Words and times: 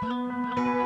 Música 0.00 0.77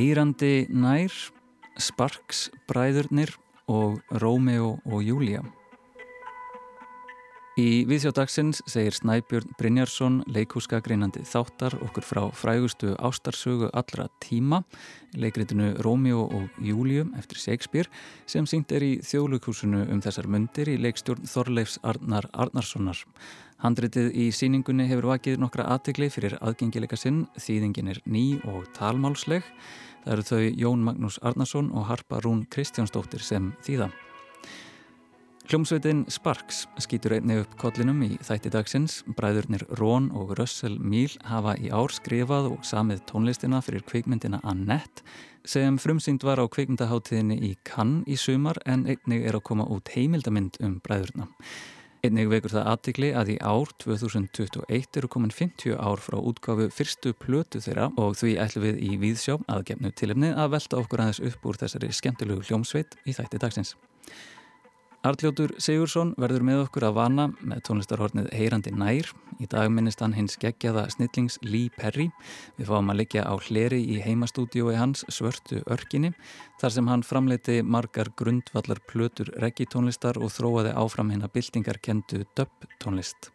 Heyrandi 0.00 0.64
nær, 0.72 1.12
Sparks 1.76 2.46
bræðurnir 2.70 3.34
og 3.68 3.98
Rómeo 4.22 4.78
og 4.88 5.02
Júlia. 5.04 5.42
Í 7.60 7.82
viðsjóðdagsins 7.84 8.62
segir 8.70 8.94
Snæbjörn 8.96 9.50
Brynjarsson 9.58 10.22
leikúska 10.32 10.78
greinandi 10.80 11.20
þáttar 11.28 11.76
okkur 11.84 12.06
frá 12.06 12.20
frægustu 12.32 12.94
ástarsögu 12.96 13.68
allra 13.76 14.06
tíma, 14.24 14.62
leikritinu 15.12 15.74
Rómeo 15.84 16.22
og 16.24 16.62
Júliu 16.64 17.04
eftir 17.20 17.42
Shakespeare 17.42 17.92
sem 18.30 18.48
syngt 18.48 18.72
er 18.72 18.86
í 18.86 18.94
þjóðlugkúsinu 19.04 19.82
um 19.90 20.00
þessar 20.00 20.30
myndir 20.32 20.72
í 20.72 20.78
leikstjórn 20.80 21.28
Þorleifs 21.28 21.76
Arnar 21.84 22.30
Arnarssonar. 22.32 23.04
Handritið 23.60 24.14
í 24.16 24.30
síningunni 24.32 24.86
hefur 24.88 25.10
vakið 25.10 25.42
nokkra 25.42 25.66
aðtegli 25.74 26.08
fyrir 26.08 26.38
aðgengileika 26.40 26.96
sinn, 26.96 27.26
þýðingin 27.36 27.92
er 27.92 28.00
ný 28.08 28.38
og 28.48 28.70
talmálsleg. 28.78 29.44
Það 30.04 30.12
eru 30.14 30.28
þau 30.30 30.44
Jón 30.62 30.84
Magnús 30.86 31.18
Arnarsson 31.22 31.72
og 31.76 31.90
Harpa 31.90 32.20
Rún 32.24 32.46
Kristjánsdóttir 32.48 33.20
sem 33.24 33.52
þýða. 33.66 33.90
Hljómsveitin 35.50 36.04
Sparks 36.06 36.60
skýtur 36.78 37.16
einni 37.16 37.40
upp 37.42 37.56
kollinum 37.58 38.04
í 38.06 38.12
þætti 38.22 38.52
dagsins. 38.54 39.00
Bræðurnir 39.18 39.64
Rón 39.80 40.06
og 40.14 40.36
Russell 40.38 40.76
Míl 40.78 41.16
hafa 41.26 41.56
í 41.58 41.72
ár 41.74 41.90
skrifað 41.90 42.52
og 42.52 42.62
samið 42.62 43.02
tónlistina 43.10 43.58
fyrir 43.66 43.82
kvikmyndina 43.82 44.38
Annette 44.46 45.02
sem 45.42 45.74
frumsýnd 45.82 46.22
var 46.22 46.38
á 46.38 46.46
kvikmyndaháttíðinni 46.46 47.40
í 47.50 47.50
Cannes 47.66 48.06
í 48.06 48.20
sumar 48.20 48.62
en 48.62 48.86
einnig 48.86 49.26
er 49.26 49.40
að 49.40 49.46
koma 49.50 49.66
út 49.66 49.90
heimildamind 49.90 50.60
um 50.62 50.78
bræðurna. 50.86 51.26
Einnig 52.00 52.30
vekur 52.32 52.54
það 52.54 52.68
aðtikli 52.70 53.08
að 53.12 53.30
í 53.34 53.34
ár 53.44 53.72
2021 53.82 54.96
eru 54.96 55.08
komin 55.12 55.32
50 55.36 55.74
ár 55.76 56.00
frá 56.00 56.16
útgáfu 56.16 56.70
fyrstu 56.72 57.12
plötu 57.12 57.60
þeirra 57.60 57.90
og 58.00 58.14
því 58.16 58.30
ætlum 58.40 58.64
við 58.64 58.78
í 58.86 58.96
Víðsjá 59.02 59.34
aðgefnu 59.52 59.92
tilefni 60.00 60.30
að 60.32 60.54
velta 60.54 60.78
okkur 60.80 61.02
aðeins 61.04 61.20
upp 61.28 61.44
úr 61.44 61.60
þessari 61.60 61.90
skemmtilegu 61.92 62.46
hljómsveit 62.48 62.96
í 63.04 63.12
þætti 63.18 63.42
dagsins. 63.44 63.74
Arljótur 65.00 65.54
Sigursson 65.56 66.10
verður 66.20 66.42
með 66.44 66.58
okkur 66.66 66.84
að 66.90 66.96
vana 66.98 67.24
með 67.40 67.62
tónlistarhornið 67.64 68.26
Heyrandi 68.36 68.72
nær. 68.76 69.06
Í 69.40 69.46
dag 69.48 69.70
minnist 69.72 70.02
hann 70.04 70.12
hins 70.12 70.34
geggjaða 70.36 70.82
snillings 70.92 71.38
Lee 71.40 71.70
Perry. 71.72 72.10
Við 72.58 72.68
fáum 72.68 72.92
að 72.92 72.98
liggja 72.98 73.22
á 73.24 73.32
hleri 73.40 73.78
í 73.80 73.96
heimastúdiói 74.04 74.74
hans 74.76 75.06
Svörtu 75.08 75.62
örkinni 75.72 76.10
þar 76.60 76.74
sem 76.74 76.90
hann 76.92 77.04
framleiti 77.06 77.62
margar 77.64 78.10
grundvallar 78.12 78.82
plötur 78.90 79.30
reggitónlistar 79.40 80.20
og 80.20 80.34
þróaði 80.34 80.74
áfram 80.76 81.14
hérna 81.14 81.30
byltingarkendu 81.32 82.26
döpp 82.36 82.68
tónlist. 82.84 83.30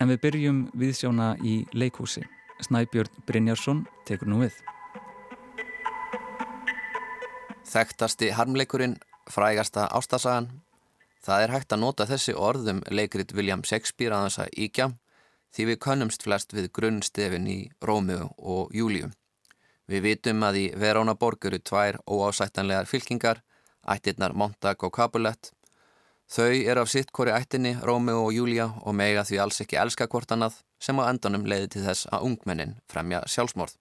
En 0.00 0.08
við 0.08 0.22
byrjum 0.24 0.62
viðsjóna 0.80 1.34
í 1.44 1.58
leikhúsi. 1.76 2.24
Snæbjörn 2.64 3.20
Brynjarsson 3.28 3.84
tekur 4.08 4.32
nú 4.32 4.40
við. 4.46 4.56
Þekktasti 7.66 8.30
harmleikurinn 8.32 8.96
frægasta 9.30 9.88
ástasagan. 9.90 10.48
Það 11.26 11.42
er 11.42 11.52
hægt 11.54 11.74
að 11.74 11.82
nota 11.82 12.06
þessi 12.06 12.34
orðum 12.38 12.82
leikrit 12.90 13.34
William 13.34 13.64
Shakespeare 13.66 14.14
að 14.14 14.28
þess 14.28 14.42
að 14.44 14.58
íkja 14.66 14.88
því 15.56 15.66
við 15.70 15.78
könnumst 15.86 16.26
flest 16.26 16.52
við 16.54 16.70
grunnstefin 16.76 17.46
í 17.48 17.58
Rómiu 17.82 18.28
og 18.36 18.74
Júliu. 18.76 19.10
Við 19.86 20.02
vitum 20.02 20.42
að 20.42 20.58
í 20.60 20.64
Verona 20.76 21.14
borg 21.14 21.46
eru 21.46 21.58
tvær 21.62 22.00
óásættanlegar 22.10 22.88
fylkingar, 22.90 23.42
ættirnar 23.86 24.34
Montag 24.34 24.82
og 24.82 24.92
Capulet. 24.94 25.52
Þau 26.26 26.50
eru 26.50 26.82
af 26.82 26.90
sitt 26.90 27.12
hvori 27.14 27.30
ættinni, 27.30 27.76
Rómiu 27.86 28.18
og 28.24 28.32
Júlia 28.34 28.66
og 28.82 28.96
mega 28.98 29.22
því 29.24 29.38
alls 29.44 29.62
ekki 29.62 29.78
elska 29.78 30.08
hvort 30.10 30.34
annað 30.34 30.60
sem 30.82 30.98
á 30.98 31.06
endanum 31.06 31.46
leiði 31.46 31.76
til 31.76 31.84
þess 31.86 32.08
að 32.10 32.26
ungmennin 32.30 32.74
fremja 32.90 33.22
sjálfsmorð. 33.30 33.76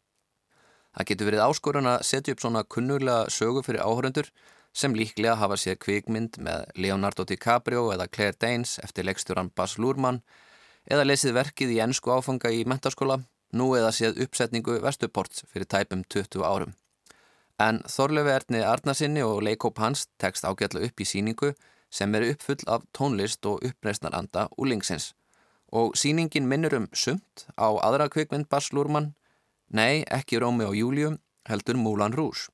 Það 0.95 1.07
getur 1.09 1.29
verið 1.31 1.44
áskorun 1.44 1.89
að 1.91 2.03
setja 2.07 2.35
upp 2.35 2.44
svona 2.44 2.63
kunnulega 2.63 3.25
sögu 3.34 3.66
fyrir 3.66 3.84
áhörundur 3.84 4.29
sem 4.75 4.95
líklega 4.95 5.37
hafa 5.39 5.55
séð 5.59 5.77
kvikmynd 5.85 6.39
með 6.43 6.65
Leonardo 6.75 7.23
DiCaprio 7.27 7.87
eða 7.93 8.09
Claire 8.11 8.35
Danes 8.39 8.75
eftir 8.83 9.07
leikstjóran 9.07 9.53
Baz 9.55 9.77
Luhrmann 9.79 10.19
eða 10.91 11.05
lesið 11.07 11.37
verkið 11.37 11.75
í 11.77 11.81
ennsku 11.85 12.11
áfanga 12.11 12.51
í 12.51 12.65
mentaskóla, 12.67 13.21
nú 13.55 13.71
eða 13.77 13.93
séð 13.95 14.19
uppsetningu 14.25 14.81
Vestuports 14.83 15.45
fyrir 15.47 15.69
tæpum 15.71 16.03
20 16.11 16.43
árum. 16.43 16.73
En 17.57 17.79
Þorlefi 17.87 18.33
Erni 18.35 18.61
Arnarsinni 18.67 19.23
og 19.23 19.39
leikóp 19.47 19.79
hans 19.79 20.09
tekst 20.19 20.43
ágætla 20.43 20.83
upp 20.83 20.99
í 20.99 21.07
síningu 21.07 21.53
sem 21.89 22.15
eru 22.15 22.33
uppfull 22.33 22.67
af 22.67 22.83
tónlist 22.97 23.47
og 23.47 23.63
uppreysnaranda 23.63 24.49
úlingsins. 24.59 25.13
Og 25.71 25.95
síningin 25.95 26.49
minnur 26.51 26.75
um 26.75 26.89
sumt 26.93 27.47
á 27.55 27.71
aðra 27.79 28.09
kvikmynd 28.11 28.49
Baz 28.51 28.73
Luhrmann, 28.75 29.13
nei 29.71 30.03
ekki 30.11 30.39
Rómi 30.43 30.67
og 30.67 30.75
Júlium, 30.75 31.17
heldur 31.47 31.79
Múlan 31.79 32.13
Rús. 32.13 32.49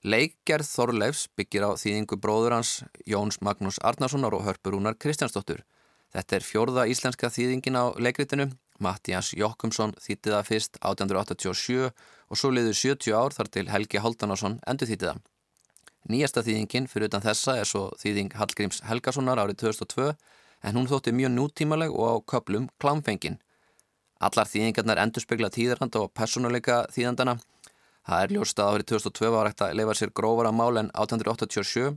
Leikgerð 0.00 0.64
Þorleifs 0.64 1.26
byggir 1.36 1.66
á 1.68 1.76
þýðingu 1.76 2.16
bróður 2.16 2.54
hans 2.56 2.70
Jóns 3.04 3.36
Magnús 3.44 3.76
Arnarssonar 3.84 4.32
og 4.32 4.46
Hörpurúnar 4.46 4.96
Kristjánsdóttur. 4.96 5.60
Þetta 6.08 6.36
er 6.38 6.46
fjórða 6.46 6.86
íslenska 6.88 7.28
þýðingin 7.28 7.76
á 7.76 7.92
leikritinu. 8.00 8.46
Mattias 8.80 9.34
Jokkumsson 9.36 9.92
þýtti 10.00 10.32
það 10.32 10.46
fyrst 10.48 10.80
1887 10.80 11.90
og 11.92 12.40
svo 12.40 12.48
liður 12.48 12.78
70 12.80 13.12
ár 13.12 13.36
þar 13.36 13.52
til 13.52 13.66
Helgi 13.68 14.00
Haldanásson 14.00 14.56
endur 14.64 14.88
þýtti 14.88 15.10
það. 15.10 15.20
Nýjasta 16.08 16.46
þýðingin 16.48 16.88
fyrir 16.88 17.12
utan 17.12 17.26
þessa 17.28 17.58
er 17.60 17.68
svo 17.68 17.90
þýðing 18.00 18.32
Hallgríms 18.40 18.80
Helgasonar 18.88 19.44
árið 19.44 19.60
2002 19.66 20.14
en 20.64 20.80
hún 20.80 20.88
þótti 20.88 21.12
mjög 21.12 21.36
nútímaleg 21.36 21.92
og 21.92 22.08
á 22.08 22.14
köplum 22.24 22.72
klámfengin. 22.80 23.36
Allar 24.16 24.48
þýðingarnar 24.48 25.04
endur 25.04 25.28
spekla 25.28 25.52
tíðarhanda 25.52 26.06
og 26.06 26.14
personuleika 26.16 26.86
þýðandana 26.88 27.36
Það 28.08 28.22
er 28.24 28.32
ljóst 28.36 28.60
að 28.62 28.70
árið 28.74 28.88
2002 28.94 29.32
var 29.34 29.50
hægt 29.50 29.64
að 29.64 29.74
leifa 29.78 29.96
sér 29.98 30.14
grófara 30.16 30.52
mál 30.52 30.80
en 30.80 30.88
1887 30.94 31.90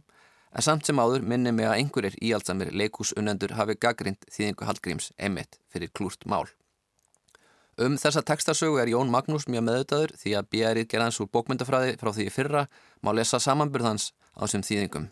en 0.53 0.66
samt 0.66 0.86
sem 0.86 1.00
áður 1.00 1.24
minni 1.25 1.53
mig 1.56 1.66
að 1.69 1.78
einhverjir 1.80 2.18
íaldsamir 2.22 2.74
leikúsunendur 2.75 3.56
hafi 3.58 3.78
gaggrind 3.80 4.28
þýðingu 4.30 4.68
Hallgríms 4.68 5.09
emitt 5.18 5.58
fyrir 5.74 5.90
klúrt 5.96 6.28
mál. 6.30 6.46
Um 7.81 7.96
þessa 7.97 8.22
tekstasögu 8.22 8.78
er 8.84 8.91
Jón 8.91 9.09
Magnús 9.09 9.47
mjög 9.50 9.64
meðutadur 9.66 10.12
því 10.22 10.36
að 10.38 10.50
B.R.I. 10.53 10.86
gerðans 10.86 11.18
úr 11.24 11.30
bókmyndafræði 11.34 11.96
frá 11.97 12.12
því 12.14 12.28
fyrra 12.30 12.68
má 13.02 13.09
lesa 13.18 13.40
samanburðans 13.41 14.12
á 14.38 14.46
þessum 14.46 14.66
þýðingum. 14.68 15.08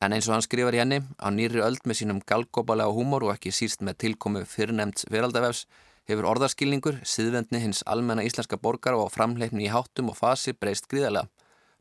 En 0.00 0.16
eins 0.16 0.28
og 0.28 0.34
hann 0.34 0.44
skrifar 0.44 0.76
í 0.76 0.80
henni 0.80 1.02
á 1.20 1.28
nýri 1.28 1.60
öld 1.64 1.84
með 1.84 2.00
sínum 2.00 2.22
galgópalega 2.24 2.96
húmor 2.96 3.26
og 3.28 3.34
ekki 3.34 3.52
síst 3.52 3.84
með 3.84 4.00
tilkomu 4.06 4.46
fyrrnemts 4.48 5.04
veraldavefs 5.12 5.66
hefur 6.08 6.28
orðaskilningur, 6.28 7.00
síðvendni 7.06 7.62
hins 7.62 7.82
almenna 7.88 8.24
íslenska 8.26 8.58
borgar 8.60 8.96
og 8.98 9.12
framleipni 9.14 9.66
í 9.66 9.72
háttum 9.72 10.10
og 10.12 10.18
fasi 10.18 10.52
breyst 10.52 10.88
gríðarlega. 10.90 11.30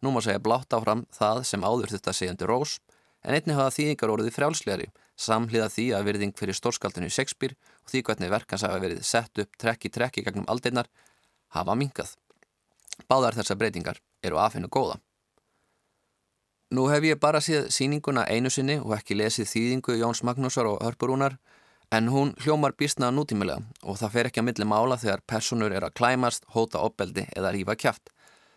Nú 0.04 0.12
má 0.12 0.20
segja 0.24 0.42
blátt 0.44 0.76
áfram 0.76 1.06
það 1.16 1.44
sem 1.48 1.64
áður 1.64 1.94
þetta 1.94 2.16
segjandi 2.16 2.48
rós, 2.50 2.80
en 3.24 3.38
einni 3.38 3.56
hafa 3.56 3.72
þýðingar 3.76 4.12
orðið 4.16 4.36
frjálslegari, 4.36 4.90
samhliða 5.16 5.70
því 5.72 5.86
að 5.96 6.10
verðing 6.10 6.36
fyrir 6.36 6.58
stórskaldinu 6.58 7.12
Shakespeare 7.12 7.56
og 7.84 7.94
því 7.94 8.04
hvernig 8.10 8.34
verkans 8.34 8.66
hafa 8.68 8.82
verið 8.84 9.06
sett 9.08 9.44
upp 9.44 9.56
trekk 9.60 9.88
í 9.88 9.94
trekk 9.96 10.20
í 10.20 10.26
gegnum 10.28 10.48
aldeinar, 10.52 10.90
hafa 11.56 11.76
mingað. 11.80 12.16
Báðar 13.10 13.40
þessar 13.40 13.60
breytingar 13.60 14.00
eru 14.24 14.40
aðfinna 14.40 14.72
góða. 14.72 15.00
Nú 16.74 16.88
hef 16.90 17.06
ég 17.06 17.20
bara 17.22 17.42
séð 17.44 17.68
síninguna 17.70 18.24
einu 18.26 18.50
sinni 18.50 18.80
og 18.82 18.96
ekki 18.96 19.18
lesið 19.20 19.50
þýðingu 19.52 19.98
Jóns 20.00 20.24
Magnúsar 20.26 20.66
og 20.66 20.80
Hörpurúnar 20.82 21.38
En 21.94 22.08
hún 22.10 22.32
hljómar 22.42 22.74
býstnaða 22.74 23.14
nútímilega 23.14 23.62
og 23.86 24.00
það 24.00 24.14
fer 24.16 24.28
ekki 24.30 24.42
að 24.42 24.46
milli 24.48 24.66
mála 24.66 24.96
þegar 24.98 25.22
personur 25.30 25.76
er 25.78 25.86
að 25.86 25.94
klæmast, 26.00 26.48
hóta 26.56 26.82
opbeldi 26.82 27.28
eða 27.38 27.52
rífa 27.54 27.76
kjáft. 27.78 28.10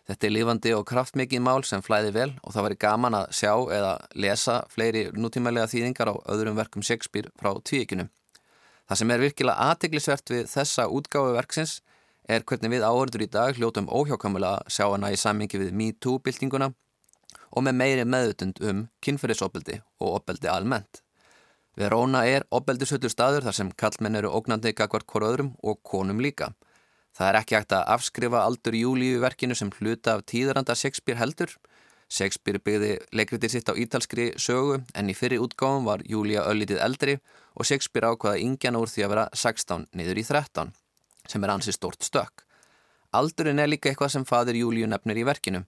Þetta 0.09 0.25
er 0.25 0.33
lifandi 0.33 0.73
og 0.73 0.85
kraftmikið 0.89 1.43
mál 1.45 1.61
sem 1.67 1.83
flæði 1.85 2.15
vel 2.15 2.31
og 2.41 2.55
það 2.55 2.65
væri 2.65 2.79
gaman 2.81 3.19
að 3.19 3.29
sjá 3.37 3.51
eða 3.77 3.93
lesa 4.25 4.57
fleiri 4.73 5.05
nútímilega 5.13 5.69
þýðingar 5.69 6.09
á 6.09 6.15
öðrum 6.33 6.57
verkum 6.57 6.85
Shakespeare 6.89 7.29
frá 7.37 7.53
tvíekinu. 7.61 8.07
Það 8.89 9.01
sem 9.03 9.13
er 9.13 9.25
virkilega 9.27 9.69
aðteglisvert 9.69 10.33
við 10.33 10.43
þessa 10.55 10.89
útgáfu 10.89 11.37
verksins 11.37 11.79
er 12.25 12.41
hvernig 12.41 12.73
við 12.73 12.89
áhörður 12.89 13.27
í 13.27 13.31
dag 13.37 13.59
hljótum 13.59 13.91
óhjákamulega 13.91 14.63
að 14.63 14.77
sjá 14.79 14.87
hana 14.87 15.13
í 15.13 15.19
sammingi 15.19 15.61
við 15.61 15.75
MeToo-byltinguna 15.77 16.71
og 17.51 17.67
með 17.67 17.83
meiri 17.83 18.07
meðutund 18.07 18.63
um 18.65 18.87
kynferðisopbeldi 19.03 19.83
og 20.01 20.21
opbeldi 20.21 20.49
almennt. 20.49 21.03
Verona 21.77 22.23
er 22.25 22.41
obeldishöldur 22.49 23.11
staður 23.13 23.45
þar 23.45 23.55
sem 23.55 23.67
kallmenn 23.77 24.17
eru 24.17 24.31
ógnandi 24.33 24.71
gagvart 24.73 25.05
hvort 25.05 25.27
öðrum 25.27 25.51
og 25.61 25.77
konum 25.85 26.21
líka. 26.23 26.49
Það 27.13 27.29
er 27.29 27.37
ekki 27.39 27.57
hægt 27.57 27.75
að 27.77 27.91
afskrifa 27.93 28.41
aldur 28.45 28.77
Júliu 28.77 29.19
verkinu 29.21 29.55
sem 29.57 29.69
hluta 29.77 30.17
af 30.17 30.25
tíðaranda 30.29 30.73
Shakespeare 30.75 31.21
heldur. 31.21 31.53
Shakespeare 32.09 32.61
byggði 32.63 32.91
leikritið 33.13 33.53
sitt 33.53 33.69
á 33.69 33.77
ítalskri 33.77 34.31
sögu 34.41 34.79
en 34.97 35.09
í 35.11 35.15
fyrri 35.17 35.37
útgáfum 35.43 35.85
var 35.85 36.01
Júlia 36.09 36.47
öllitið 36.49 36.81
eldri 36.81 37.17
og 37.53 37.69
Shakespeare 37.69 38.09
ákvaða 38.09 38.41
ingjan 38.41 38.77
úr 38.79 38.89
því 38.89 39.05
að 39.05 39.13
vera 39.13 39.29
16 39.33 39.89
niður 39.97 40.21
í 40.21 40.25
13 40.25 40.73
sem 41.27 41.43
er 41.43 41.53
ansi 41.53 41.75
stort 41.75 42.05
stökk. 42.05 42.45
Aldurinn 43.17 43.59
er 43.59 43.69
líka 43.69 43.91
eitthvað 43.91 44.15
sem 44.15 44.25
fadir 44.25 44.57
Júliu 44.57 44.87
nefnir 44.89 45.21
í 45.21 45.27
verkinu. 45.27 45.61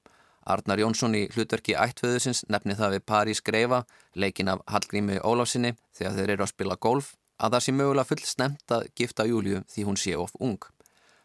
Arnar 0.50 0.81
Jónsson 0.81 1.16
í 1.18 1.28
hlutverki 1.34 1.75
ættföðusins 1.78 2.44
nefni 2.50 2.75
það 2.78 2.96
við 2.96 3.06
París 3.12 3.42
Greifa, 3.46 3.84
leikin 4.16 4.50
af 4.50 4.63
Hallgrími 4.68 5.19
Óláfsinni 5.22 5.75
þegar 5.98 6.16
þeir 6.18 6.34
eru 6.36 6.46
að 6.46 6.51
spila 6.54 6.78
golf, 6.81 7.13
að 7.38 7.56
það 7.56 7.66
sé 7.66 7.75
mögulega 7.75 8.10
full 8.10 8.25
snemt 8.25 8.74
að 8.75 8.88
gifta 8.98 9.28
Júliu 9.30 9.62
því 9.69 9.86
hún 9.88 10.00
sé 10.00 10.16
of 10.18 10.34
ung. 10.40 10.60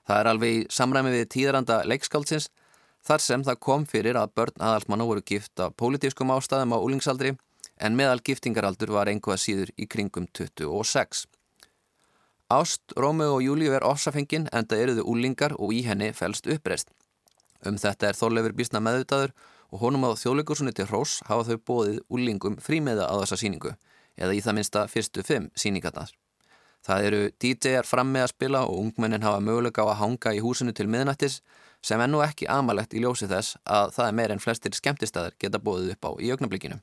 Það 0.05 0.21
er 0.21 0.31
alveg 0.31 0.59
í 0.59 0.67
samræmi 0.71 1.15
við 1.15 1.31
tíðranda 1.33 1.81
leikskáldsins 1.89 2.51
þar 3.05 3.25
sem 3.25 3.45
það 3.45 3.63
kom 3.67 3.87
fyrir 3.89 4.19
að 4.21 4.35
börn 4.37 4.61
aðalsmannu 4.61 5.09
voru 5.09 5.25
gift 5.25 5.61
af 5.61 5.77
pólitískum 5.81 6.33
ástæðum 6.35 6.77
á 6.77 6.79
úlingsaldri 6.79 7.35
en 7.81 7.97
meðal 7.97 8.21
giftingaraldur 8.25 8.93
var 8.95 9.11
einhvað 9.11 9.41
síður 9.43 9.73
í 9.77 9.89
kringum 9.91 10.29
26. 10.37 11.25
Ást, 12.53 12.83
Rómeu 12.97 13.39
og 13.39 13.43
Júliu 13.43 13.73
er 13.73 13.87
ofsafengin 13.89 14.51
en 14.53 14.69
það 14.69 14.85
eruðu 14.85 15.07
úlingar 15.11 15.57
og 15.59 15.73
í 15.73 15.81
henni 15.87 16.13
fælst 16.13 16.47
uppreist. 16.47 16.93
Um 17.65 17.79
þetta 17.81 18.11
er 18.11 18.19
Þorleifur 18.19 18.55
Bísna 18.57 18.83
meðvitaður 18.85 19.33
og 19.73 19.81
honum 19.83 20.07
á 20.07 20.11
þjóðleikursunni 20.19 20.75
til 20.77 20.87
Hrós 20.91 21.19
hafa 21.29 21.47
þau 21.49 21.63
bóðið 21.71 22.01
úlingum 22.13 22.59
frímiða 22.63 23.09
á 23.09 23.15
þessa 23.23 23.41
síningu 23.41 23.75
eða 24.15 24.37
í 24.37 24.43
það 24.45 24.59
minsta 24.59 24.85
fyrstu 24.91 25.25
fimm 25.27 25.51
síningarnar. 25.59 26.13
Það 26.85 27.07
eru 27.09 27.21
DJ-ar 27.41 27.89
fram 27.89 28.11
með 28.13 28.27
að 28.27 28.33
spila 28.35 28.65
og 28.69 28.81
ungmennin 28.83 29.25
hafa 29.25 29.41
möguleika 29.41 29.87
á 29.89 29.89
að 29.89 30.01
hanga 30.03 30.35
í 30.37 30.43
húsinu 30.45 30.75
til 30.77 30.87
miðnættis 30.93 31.41
sem 31.85 32.01
ennú 32.01 32.21
ekki 32.25 32.49
amalegt 32.53 32.95
í 32.95 33.01
ljósi 33.01 33.29
þess 33.31 33.57
að 33.65 33.95
það 33.97 34.11
er 34.11 34.19
meir 34.19 34.35
en 34.35 34.45
flestir 34.45 34.77
skemmtistæðar 34.77 35.39
geta 35.41 35.61
bóðið 35.65 35.95
upp 35.97 36.09
á 36.09 36.11
í 36.21 36.31
augnablikinu. 36.35 36.79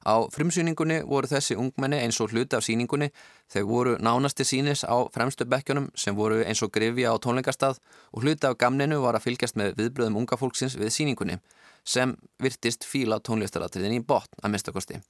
Á 0.00 0.24
frumsýningunni 0.32 1.02
voru 1.04 1.28
þessi 1.28 1.58
ungmenni 1.60 1.98
eins 2.00 2.20
og 2.24 2.32
hluti 2.32 2.56
af 2.56 2.64
síningunni 2.64 3.10
þegar 3.52 3.68
voru 3.68 3.96
nánasti 4.00 4.46
sínis 4.48 4.80
á 4.88 4.96
fremstu 5.12 5.44
bekkjunum 5.44 5.90
sem 5.94 6.16
voru 6.16 6.40
eins 6.40 6.62
og 6.64 6.72
grifja 6.72 7.12
á 7.12 7.20
tónleikastað 7.20 7.82
og 8.16 8.24
hluti 8.24 8.48
af 8.48 8.56
gamninu 8.56 9.02
var 9.04 9.18
að 9.18 9.26
fylgjast 9.28 9.60
með 9.60 9.76
viðbröðum 9.76 10.16
unga 10.22 10.40
fólksins 10.40 10.78
við 10.80 10.94
síningunni 10.96 11.36
sem 11.84 12.16
virtist 12.40 12.88
fíla 12.88 13.20
tónlistaratriðin 13.20 14.00
í 14.00 14.04
botn 14.04 14.40
að 14.40 14.56
mistakosti. 14.56 15.00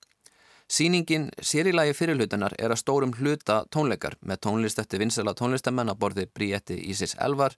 Sýningin 0.71 1.31
sérilagi 1.43 1.95
fyrirlutunar 1.99 2.55
er 2.59 2.71
að 2.71 2.83
stórum 2.83 3.15
hluta 3.19 3.65
tónleikar 3.75 4.15
með 4.23 4.43
tónlist 4.47 4.79
eftir 4.79 5.03
vinsela 5.03 5.35
tónlistamenn 5.35 5.91
að 5.91 5.99
borði 6.03 6.27
Bríetti 6.31 6.77
Ísis 6.91 7.17
Elvar, 7.19 7.57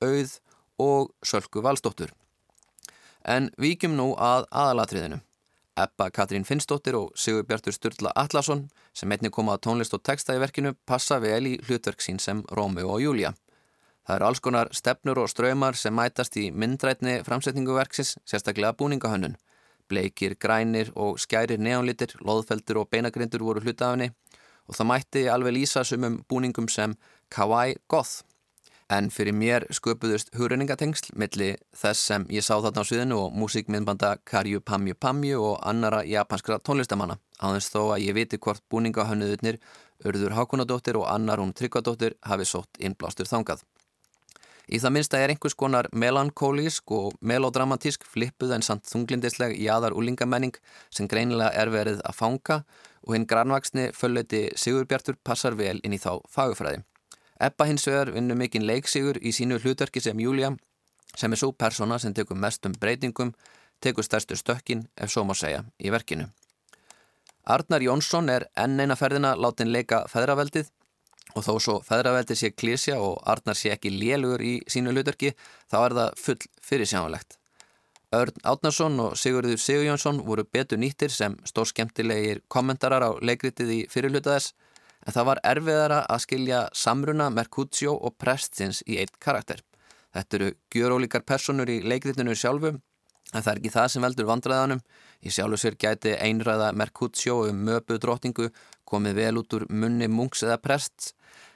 Auð 0.00 0.38
og 0.80 1.12
Sölku 1.24 1.60
Valstóttur. 1.64 2.12
En 3.24 3.50
vikjum 3.60 3.96
nú 3.96 4.14
að 4.16 4.48
aðalatriðinu. 4.48 5.20
Ebba 5.74 6.06
Katrín 6.14 6.44
Finnsdóttir 6.46 6.94
og 6.94 7.16
Sigur 7.18 7.42
Bjartur 7.42 7.74
Sturla 7.74 8.12
Allarsson 8.14 8.68
sem 8.94 9.10
einni 9.10 9.30
koma 9.34 9.56
á 9.56 9.58
tónlist 9.58 9.96
og 9.96 10.04
texta 10.06 10.36
í 10.36 10.38
verkinu 10.38 10.70
passa 10.86 11.18
vel 11.18 11.48
í 11.50 11.54
hlutverk 11.66 12.04
sín 12.04 12.20
sem 12.22 12.44
Rómeu 12.54 12.92
og 12.94 13.00
Júlia. 13.02 13.32
Það 14.06 14.16
eru 14.16 14.26
alls 14.28 14.42
konar 14.44 14.70
stefnur 14.70 15.18
og 15.18 15.32
ströymar 15.32 15.74
sem 15.74 15.96
mætast 15.96 16.36
í 16.38 16.52
myndrætni 16.54 17.16
framsetningu 17.26 17.74
verksins, 17.74 18.14
sérstaklega 18.22 18.76
búningahönnun. 18.78 19.34
Bleikir, 19.90 20.36
grænir 20.38 20.92
og 20.94 21.18
skærir 21.18 21.58
neonlitir, 21.58 22.14
loðfeldur 22.22 22.84
og 22.84 22.90
beinagrindur 22.94 23.42
voru 23.42 23.64
hlutafinni 23.64 24.12
og 24.68 24.78
það 24.78 24.90
mætti 24.92 25.24
alveg 25.28 25.58
lýsa 25.58 25.82
sumum 25.82 26.20
búningum 26.30 26.70
sem 26.70 26.94
kawaii 27.34 27.74
goth. 27.88 28.22
En 28.92 29.08
fyrir 29.08 29.32
mér 29.32 29.64
sköpuðust 29.72 30.34
hugrenningatengsl 30.36 31.14
milli 31.16 31.54
þess 31.72 32.04
sem 32.10 32.26
ég 32.28 32.44
sá 32.44 32.58
þarna 32.60 32.84
á 32.84 32.88
sviðinu 32.88 33.20
og 33.22 33.38
músikmiðbanda 33.40 34.10
Karju 34.28 34.60
Pamju 34.60 34.94
Pamju 35.00 35.38
og 35.40 35.62
annara 35.64 36.02
japanskra 36.04 36.58
tónlistamanna. 36.60 37.16
Aðeins 37.40 37.70
þó 37.72 37.94
að 37.94 38.04
ég 38.04 38.18
viti 38.18 38.38
hvort 38.38 38.60
búningahönnuðurnir 38.68 39.58
Urður 40.04 40.36
Hákonadóttir 40.36 41.00
og 41.00 41.08
annar 41.08 41.40
hún 41.40 41.54
Tryggvadóttir 41.56 42.18
hafi 42.28 42.44
sótt 42.44 42.76
innblástur 42.78 43.30
þangað. 43.30 43.64
Í 44.68 44.80
það 44.80 44.94
minnsta 44.96 45.20
er 45.20 45.32
einhvers 45.32 45.56
konar 45.56 45.88
melankólísk 45.92 46.92
og 46.96 47.16
melodramatísk 47.20 48.04
flippuð 48.08 48.54
en 48.56 48.64
samt 48.64 48.88
þunglindisleg 48.88 49.56
jáðar 49.60 49.96
úlingamenning 49.96 50.56
sem 50.92 51.08
greinilega 51.08 51.52
er 51.56 51.72
verið 51.72 52.00
að 52.04 52.16
fanga 52.20 52.64
og 53.04 53.12
hinn 53.16 53.28
granvaksni 53.28 53.90
fölleti 53.96 54.46
Sigurbjartur 54.56 55.20
passar 55.24 55.56
vel 55.56 55.80
inn 55.84 55.96
í 55.96 56.00
þá 56.00 56.16
fagufræði. 56.32 56.84
Ebba 57.40 57.66
hins 57.66 57.86
vegar 57.88 58.12
vinnur 58.14 58.38
mikinn 58.38 58.66
leiksigur 58.66 59.18
í 59.18 59.32
sínu 59.34 59.58
hlutverki 59.58 60.00
sem 60.00 60.20
Júlia 60.20 60.52
sem 61.18 61.32
er 61.32 61.38
svo 61.38 61.52
persóna 61.52 61.98
sem 61.98 62.14
tekur 62.14 62.38
mestum 62.38 62.74
breytingum, 62.80 63.32
tekur 63.80 64.06
stærstu 64.06 64.36
stökkin 64.36 64.86
ef 64.96 65.10
svo 65.10 65.24
má 65.24 65.34
segja 65.34 65.64
í 65.78 65.90
verkinu. 65.94 66.28
Arnar 67.44 67.82
Jónsson 67.84 68.30
er 68.32 68.48
enn 68.56 68.80
eina 68.80 68.96
ferðina 68.96 69.34
látin 69.36 69.72
leika 69.72 70.04
feðraveldið 70.08 70.70
og 71.34 71.44
þó 71.44 71.52
svo 71.60 71.76
feðraveldið 71.84 72.40
sé 72.40 72.50
klísja 72.54 72.98
og 73.02 73.18
Arnar 73.28 73.58
sé 73.58 73.72
ekki 73.74 73.92
lélugur 73.92 74.42
í 74.42 74.54
sínu 74.70 74.94
hlutverki 74.94 75.34
þá 75.70 75.78
er 75.84 75.96
það 75.98 76.20
full 76.24 76.38
fyrirsjánulegt. 76.62 77.38
Örn 78.14 78.44
Átnarsson 78.46 79.00
og 79.02 79.16
Sigurður 79.18 79.58
Sigurjónsson 79.58 80.20
voru 80.26 80.44
betur 80.46 80.78
nýttir 80.78 81.10
sem 81.10 81.34
stór 81.48 81.66
skemmtilegir 81.66 82.44
kommentarar 82.48 83.02
á 83.02 83.10
leikritið 83.18 83.72
í 83.74 83.80
fyrirlutaðess 83.90 84.54
en 85.04 85.12
það 85.12 85.28
var 85.28 85.40
erfiðara 85.44 86.00
að 86.10 86.24
skilja 86.24 86.64
samruna 86.76 87.28
Mercutio 87.32 87.94
og 87.94 88.16
Prestins 88.20 88.82
í 88.86 88.98
eitt 89.02 89.18
karakter. 89.20 89.60
Þetta 90.14 90.38
eru 90.38 90.50
gjörólíkar 90.74 91.24
personur 91.26 91.70
í 91.70 91.80
leikritinu 91.82 92.36
sjálfu, 92.38 92.76
en 93.34 93.42
það 93.42 93.50
er 93.52 93.60
ekki 93.60 93.74
það 93.74 93.88
sem 93.90 94.06
veldur 94.06 94.28
vandræðanum. 94.30 94.82
Í 95.24 95.32
sjálfu 95.34 95.58
sér 95.60 95.76
gæti 95.80 96.14
einræða 96.14 96.70
Mercutio 96.78 97.40
um 97.48 97.64
möbu 97.66 97.98
drótingu 97.98 98.50
komið 98.88 99.18
vel 99.18 99.40
út 99.40 99.56
úr 99.58 99.66
munni 99.70 100.08
munks 100.08 100.44
eða 100.46 100.60
prests, 100.62 101.12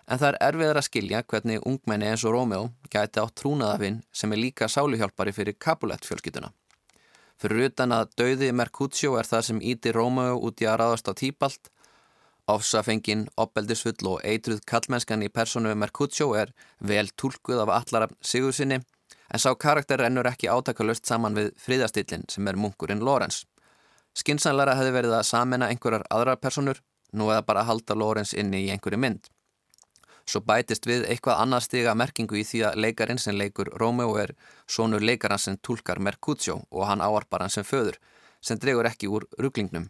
en 0.08 0.18
það 0.18 0.30
er 0.30 0.40
erfiðar 0.48 0.80
að 0.80 0.88
skilja 0.88 1.24
hvernig 1.28 1.66
ungmenni 1.68 2.08
eins 2.08 2.24
og 2.24 2.34
Rómeo 2.34 2.70
gæti 2.90 3.20
átt 3.22 3.36
trúnaðafinn 3.38 4.00
sem 4.12 4.32
er 4.32 4.40
líka 4.40 4.68
sáluhjálpari 4.68 5.34
fyrir 5.36 5.58
Capulet 5.60 6.08
fjölskytuna. 6.08 6.50
Fyrir 7.38 7.68
utan 7.68 7.92
að 7.94 8.14
dauði 8.18 8.48
Mercutio 8.56 9.14
er 9.20 9.28
það 9.28 9.44
sem 9.50 9.60
íti 9.62 9.92
Rómeo 9.94 10.40
út 10.42 10.64
í 10.64 10.66
að 10.66 10.80
ráðast 10.80 11.12
á 11.12 11.14
típalt 11.14 11.70
Ofsafengin, 12.48 13.26
opbeldisfull 13.36 14.06
og 14.08 14.22
eitruð 14.24 14.62
kallmennskan 14.66 15.24
í 15.24 15.28
personu 15.28 15.74
Mercutio 15.76 16.30
er 16.32 16.54
vel 16.80 17.10
tólkuð 17.20 17.60
af 17.66 17.74
allara 17.74 18.08
sigursinni 18.24 18.78
en 18.80 19.42
sá 19.42 19.50
karakter 19.54 20.00
ennur 20.06 20.28
ekki 20.30 20.48
átakalust 20.48 21.06
saman 21.06 21.36
við 21.36 21.50
fríðastillin 21.60 22.24
sem 22.32 22.48
er 22.48 22.56
munkurinn 22.56 23.04
Lorenz. 23.04 23.42
Skinsanlæra 24.16 24.78
hefði 24.78 24.94
verið 24.96 25.16
að 25.18 25.26
samena 25.28 25.68
einhverjar 25.68 26.06
aðrar 26.10 26.40
personur, 26.40 26.80
nú 27.12 27.28
eða 27.28 27.44
bara 27.50 27.66
halda 27.68 27.94
Lorenz 27.94 28.32
inni 28.32 28.64
í 28.64 28.70
einhverju 28.72 29.00
mynd. 29.04 29.28
Svo 30.28 30.40
bætist 30.44 30.88
við 30.88 31.06
eitthvað 31.08 31.42
annað 31.42 31.66
stiga 31.66 31.94
merkingu 31.96 32.36
í 32.36 32.46
því 32.48 32.64
að 32.68 32.80
leikarinn 32.84 33.20
sem 33.20 33.36
leikur 33.36 33.70
Rómeo 33.80 34.16
er 34.20 34.34
sonur 34.68 35.04
leikarinn 35.04 35.40
sem 35.40 35.60
tólkar 35.60 36.00
Mercutio 36.00 36.62
og 36.70 36.88
hann 36.88 37.04
áarpar 37.04 37.44
hann 37.44 37.52
sem 37.52 37.64
föður, 37.64 38.00
sem 38.40 38.58
dregur 38.60 38.88
ekki 38.88 39.08
úr 39.08 39.28
rugglingnum. 39.38 39.88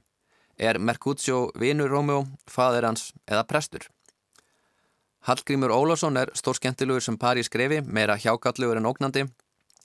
Er 0.59 0.81
Mercutio 0.83 1.53
vinur 1.55 1.91
Rómjó, 1.91 2.25
fadir 2.51 2.83
hans 2.83 3.13
eða 3.31 3.45
prestur? 3.47 3.85
Hallgrímur 5.29 5.71
Ólásson 5.71 6.19
er 6.19 6.33
stór 6.35 6.59
skemmtilegur 6.59 7.05
sem 7.05 7.19
par 7.19 7.39
í 7.39 7.45
skrefi, 7.47 7.79
meira 7.87 8.17
hjákallugur 8.19 8.81
en 8.81 8.89
ógnandi, 8.91 9.23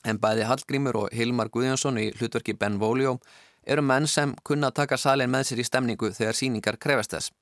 en 0.02 0.20
bæði 0.24 0.48
Hallgrímur 0.50 0.98
og 0.98 1.14
Hilmar 1.14 1.52
Guðjónsson 1.54 2.02
í 2.02 2.08
hlutverki 2.18 2.58
Ben 2.58 2.80
Volio 2.82 3.20
eru 3.64 3.86
menn 3.86 4.10
sem 4.10 4.34
kunna 4.44 4.72
taka 4.72 4.98
salin 4.98 5.30
með 5.30 5.52
sér 5.52 5.62
í 5.62 5.70
stemningu 5.70 6.10
þegar 6.10 6.42
síningar 6.42 6.82
krefast 6.82 7.14
þess. 7.14 7.34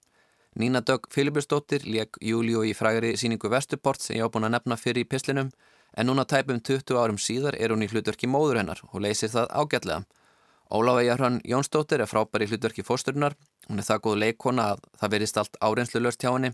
Nína 0.60 0.82
Dögg 0.84 1.08
Filipusdóttir 1.08 1.88
leik 1.88 2.20
Júliu 2.20 2.66
í 2.68 2.76
frægari 2.76 3.14
síningu 3.16 3.48
Vestuport 3.48 4.04
sem 4.04 4.18
ég 4.20 4.28
á 4.28 4.32
búin 4.34 4.50
að 4.50 4.58
nefna 4.58 4.76
fyrir 4.76 5.06
í 5.06 5.08
pislinum, 5.08 5.54
en 5.96 6.12
núna 6.12 6.28
tæpum 6.28 6.60
20 6.60 7.00
árum 7.00 7.20
síðar 7.20 7.56
er 7.56 7.72
hún 7.72 7.86
í 7.86 7.88
hlutverki 7.88 8.28
móður 8.28 8.60
hennar 8.60 8.84
og 8.92 9.00
leysir 9.00 9.32
það 9.32 9.48
ágætlega. 9.56 10.04
Ólafæja 10.72 11.18
Hrann 11.20 11.42
Jónsdóttir 11.44 12.00
er 12.00 12.08
frábæri 12.08 12.48
hlutverki 12.48 12.84
fórsturnar. 12.88 13.34
Hún 13.68 13.82
er 13.82 13.84
það 13.84 14.04
góð 14.06 14.22
leikona 14.22 14.68
að 14.72 14.86
það 15.02 15.12
verist 15.12 15.40
allt 15.42 15.58
áreinslu 15.60 16.00
löst 16.00 16.24
hjá 16.24 16.32
henni 16.32 16.54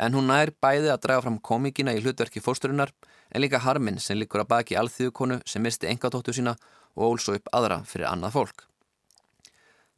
en 0.00 0.14
hún 0.16 0.30
nær 0.30 0.54
bæði 0.62 0.88
að 0.92 1.02
draga 1.04 1.24
fram 1.26 1.36
komíkina 1.50 1.92
í 1.92 2.00
hlutverki 2.00 2.40
fórsturnar 2.40 2.94
en 3.28 3.42
líka 3.44 3.60
harminn 3.60 4.00
sem 4.00 4.16
líkur 4.16 4.44
að 4.44 4.50
baki 4.54 4.78
alþjóðkonu 4.80 5.40
sem 5.44 5.62
misti 5.62 5.90
engadóttu 5.90 6.32
sína 6.32 6.56
og 6.96 7.12
ólso 7.12 7.36
upp 7.36 7.52
aðra 7.52 7.82
fyrir 7.84 8.08
annað 8.08 8.38
fólk. 8.38 8.64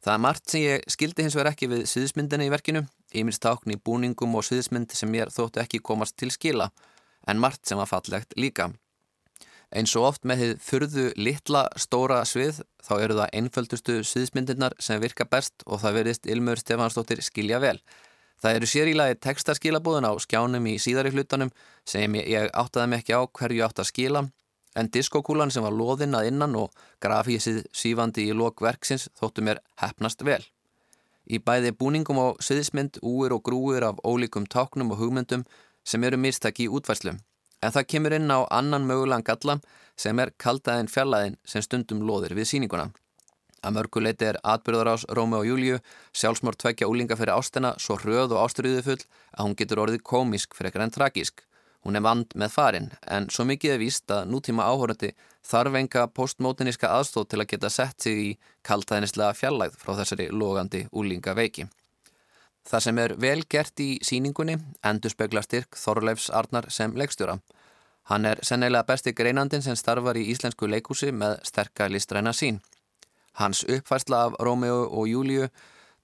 Það 0.03 0.13
er 0.17 0.21
margt 0.25 0.49
sem 0.49 0.65
ég 0.65 0.85
skildi 0.91 1.23
hins 1.23 1.37
vegar 1.37 1.53
ekki 1.53 1.71
við 1.71 1.87
sviðismyndina 1.87 2.47
í 2.47 2.51
verkinu, 2.51 2.83
ímins 3.13 3.39
tákn 3.39 3.71
í 3.71 3.77
búningum 3.77 4.35
og 4.35 4.47
sviðismynd 4.47 4.91
sem 4.97 5.13
ég 5.15 5.31
þóttu 5.31 5.61
ekki 5.61 5.79
komast 5.79 6.17
til 6.17 6.31
skila, 6.33 6.71
en 7.29 7.39
margt 7.39 7.69
sem 7.69 7.77
var 7.77 7.87
fallegt 7.87 8.33
líka. 8.35 8.71
Eins 9.71 9.93
og 9.95 10.03
oft 10.09 10.25
með 10.27 10.41
þið 10.41 10.53
fyrðu 10.65 11.03
litla 11.15 11.61
stóra 11.79 12.17
svið 12.27 12.57
þá 12.83 12.93
eru 12.97 13.15
það 13.21 13.35
einföldustu 13.39 13.93
sviðsmyndirnar 14.03 14.75
sem 14.83 14.99
virka 14.99 15.23
best 15.23 15.63
og 15.63 15.79
það 15.79 15.95
verðist 15.99 16.27
Ilmur 16.27 16.59
Stefansdóttir 16.59 17.21
skilja 17.23 17.61
vel. 17.63 17.77
Það 18.43 18.57
eru 18.57 18.67
sérílagi 18.67 19.19
textaskilabúðin 19.23 20.09
á 20.11 20.13
skjánum 20.19 20.67
í 20.67 20.75
síðari 20.81 21.13
hlutanum 21.15 21.53
sem 21.87 22.19
ég, 22.19 22.49
áttaði 22.51 22.91
mig 22.91 23.05
ekki 23.05 23.15
á 23.15 23.23
hverju 23.23 23.63
átt 23.63 23.79
að 23.79 23.89
skila 23.93 24.25
en 24.75 24.91
diskokúlan 24.91 25.51
sem 25.55 25.63
var 25.63 25.75
loðinn 25.75 26.19
að 26.19 26.33
innan 26.33 26.59
og 26.59 26.75
grafísið 27.03 27.63
sífandi 27.71 28.27
í 28.27 28.35
lok 28.35 28.59
verksins 28.65 29.07
þóttu 29.19 29.45
mér 29.47 29.63
hefnast 29.79 30.27
vel. 30.27 30.43
Í 31.31 31.39
bæði 31.39 31.71
búningum 31.79 32.19
á 32.19 32.27
sviðsmynd, 32.43 32.99
úir 32.99 33.31
og 33.31 33.45
grúir 33.47 33.87
af 33.87 34.03
ólíkum 34.03 34.49
táknum 34.51 34.91
og 34.91 34.99
hugmyndum 34.99 35.45
sem 35.87 36.03
eru 36.03 36.19
mistak 36.19 36.59
í 36.59 36.67
útværslu 36.67 37.15
en 37.61 37.73
það 37.75 37.87
kemur 37.93 38.15
inn 38.17 38.33
á 38.33 38.39
annan 38.49 38.87
mögulegan 38.89 39.25
galla 39.25 39.59
sem 39.99 40.19
er 40.19 40.33
kaldaðin 40.41 40.89
fjallaðin 40.89 41.37
sem 41.45 41.63
stundum 41.65 42.01
loðir 42.07 42.35
við 42.37 42.49
síninguna. 42.51 42.89
Að 43.61 43.75
mörguleiti 43.77 44.25
er 44.25 44.39
atbyrðarás 44.41 45.05
Rómi 45.13 45.37
og 45.37 45.45
Júliu 45.45 45.77
sjálfsmór 46.17 46.57
tvekja 46.57 46.89
úlinga 46.89 47.17
fyrir 47.19 47.35
ástina 47.35 47.75
svo 47.77 47.99
hröð 48.01 48.33
og 48.33 48.47
ástriðufull 48.47 49.03
að 49.03 49.45
hún 49.45 49.57
getur 49.59 49.83
orðið 49.83 50.01
komisk 50.01 50.57
fyrir 50.57 50.71
ekkert 50.71 50.87
en 50.87 50.95
tragísk. 50.95 51.43
Hún 51.85 51.97
er 51.97 52.05
vand 52.05 52.33
með 52.37 52.53
farin 52.53 52.89
en 53.09 53.27
svo 53.33 53.45
mikið 53.49 53.75
er 53.75 53.81
víst 53.81 54.13
að 54.13 54.27
nútíma 54.33 54.65
áhórandi 54.69 55.11
þarf 55.45 55.77
enga 55.77 56.07
postmótiníska 56.13 56.89
aðstóð 56.89 57.29
til 57.29 57.41
að 57.41 57.49
geta 57.53 57.71
sett 57.73 58.01
sig 58.01 58.23
í 58.25 58.31
kaldaðinislega 58.65 59.37
fjallægð 59.37 59.77
frá 59.81 59.93
þessari 60.01 60.29
logandi 60.33 60.87
úlinga 60.91 61.37
veiki. 61.37 61.67
Það 62.67 62.83
sem 62.85 62.99
er 63.01 63.13
vel 63.17 63.41
gert 63.49 63.81
í 63.81 63.89
síningunni 64.05 64.57
endur 64.85 65.13
spekla 65.13 65.41
styrk 65.45 65.77
Þorleifs 65.77 66.29
Arnar 66.29 66.69
sem 66.69 66.93
leikstjóra. 66.97 67.39
Hann 68.09 68.25
er 68.25 68.41
sennilega 68.45 68.85
besti 68.87 69.13
greinandin 69.17 69.63
sem 69.65 69.75
starfar 69.77 70.17
í 70.17 70.27
íslensku 70.33 70.69
leikúsi 70.69 71.11
með 71.11 71.39
sterkar 71.47 71.91
listræna 71.93 72.33
sín. 72.33 72.59
Hans 73.39 73.63
uppfærsla 73.63 74.25
af 74.27 74.39
Rómeo 74.39 74.83
og 74.89 75.07
Júliu 75.07 75.47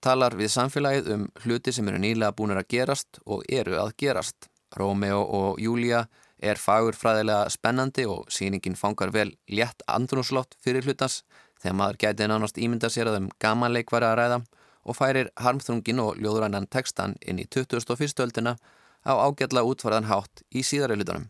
talar 0.01 0.35
við 0.37 0.53
samfélagið 0.53 1.09
um 1.15 1.25
hluti 1.43 1.73
sem 1.73 1.87
eru 1.89 1.99
nýlega 2.01 2.35
búinir 2.37 2.61
að 2.61 2.69
gerast 2.73 3.19
og 3.25 3.43
eru 3.49 3.77
að 3.81 3.95
gerast. 4.01 4.49
Rómeo 4.77 5.23
og 5.23 5.61
Júlia 5.61 6.05
er 6.37 6.61
fagurfræðilega 6.61 7.49
spennandi 7.49 8.05
og 8.05 8.27
síningin 8.33 8.77
fangar 8.77 9.11
vel 9.13 9.33
létt 9.49 9.81
andrúslótt 9.87 10.57
fyrir 10.61 10.85
hlutans 10.85 11.23
þegar 11.61 11.77
maður 11.79 11.99
gæti 12.03 12.27
nánast 12.29 12.61
ímynda 12.61 12.91
sér 12.93 13.09
að 13.09 13.23
um 13.23 13.29
gamanleikværi 13.41 14.05
að 14.05 14.17
ræða 14.21 14.39
og 14.87 14.95
færir 14.95 15.31
harmþrungin 15.43 15.99
og 15.99 16.19
ljóðrænan 16.21 16.69
tekstan 16.71 17.17
inn 17.21 17.41
í 17.43 17.47
2001. 17.51 18.23
öldina 18.23 18.55
á 19.03 19.13
ágætla 19.19 19.65
útvarðan 19.67 20.07
hátt 20.07 20.43
í 20.55 20.63
síðari 20.63 20.95
hlutunum. 20.97 21.27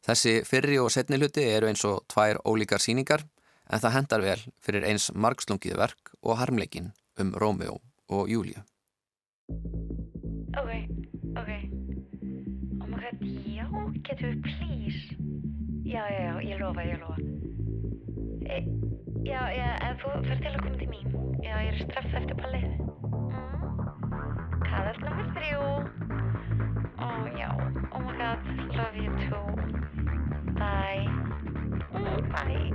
Þessi 0.00 0.40
fyrri 0.48 0.78
og 0.80 0.88
setni 0.92 1.20
hluti 1.20 1.44
eru 1.44 1.68
eins 1.68 1.84
og 1.84 2.06
tvær 2.08 2.40
ólíkar 2.48 2.80
síningar 2.80 3.26
en 3.70 3.82
það 3.82 3.96
hendar 3.96 4.24
vel 4.24 4.40
fyrir 4.64 4.86
eins 4.88 5.10
margslungið 5.12 5.76
verk 5.76 6.14
og 6.22 6.40
harmleikin 6.40 6.92
um 7.20 7.34
Rómeo 7.36 7.78
og 8.08 8.30
Júliu. 8.32 8.64
Ok, 10.56 10.70
ok. 11.36 11.50
Oh 12.80 12.88
my 12.88 12.96
god, 12.96 13.20
já, 13.44 13.66
getur 14.08 14.32
við 14.32 14.42
please? 14.48 15.16
Já, 15.84 16.06
já, 16.08 16.20
já, 16.24 16.34
ég 16.48 16.60
lofa, 16.60 16.86
ég 16.86 16.98
lofa. 17.02 17.20
E 18.50 18.89
Já, 19.20 19.40
já, 19.52 19.66
ef 19.84 20.00
þú 20.00 20.10
fyrir 20.24 20.38
til 20.40 20.50
að 20.54 20.62
koma 20.64 20.78
til 20.80 20.86
mín. 20.88 21.08
Já, 21.44 21.56
ég 21.60 21.74
er 21.74 21.80
straff 21.82 22.14
eftir 22.16 22.38
ballið. 22.38 22.64
Mm. 22.72 23.34
Nummer 25.04 25.26
þrjú. 25.36 25.64
Ó, 26.96 27.08
oh, 27.08 27.26
já. 27.36 27.50
Oh 27.92 28.00
my 28.00 28.14
god, 28.16 28.48
love 28.78 28.96
you 28.96 29.12
too. 29.26 29.44
Bye. 30.56 31.04
Mm, 31.92 32.30
bye. 32.32 32.70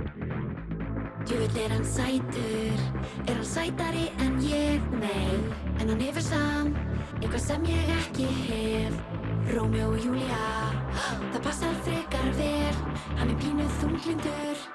Júvill 1.26 1.58
er 1.64 1.74
hann 1.74 1.84
sætur, 1.84 2.86
er 3.26 3.34
hann 3.34 3.44
sætari 3.44 4.06
en 4.22 4.38
ég, 4.46 4.86
nei. 5.02 5.34
En 5.80 5.90
hann 5.90 6.00
hefur 6.00 6.22
samt, 6.22 6.78
eitthvað 7.18 7.42
sem 7.48 7.68
ég 7.72 7.92
ekki 7.98 8.30
hef. 8.46 9.02
Rómjó 9.50 9.90
og 9.90 9.98
Júlia, 10.06 10.46
það 11.34 11.42
passar 11.42 11.78
frekar 11.82 12.32
vel. 12.38 12.82
Hann 13.18 13.30
er 13.34 13.38
pínuð 13.42 13.78
þunglindur 13.82 14.66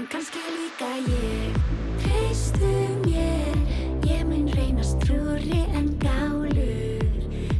en 0.00 0.06
kannski 0.08 0.38
líka 0.56 0.90
ég. 0.96 1.52
Treystu 2.02 2.72
mér, 3.04 3.56
ég 4.08 4.24
mun 4.24 4.48
reynast 4.56 4.96
trúri 5.04 5.60
en 5.76 5.92
gálur 6.00 7.04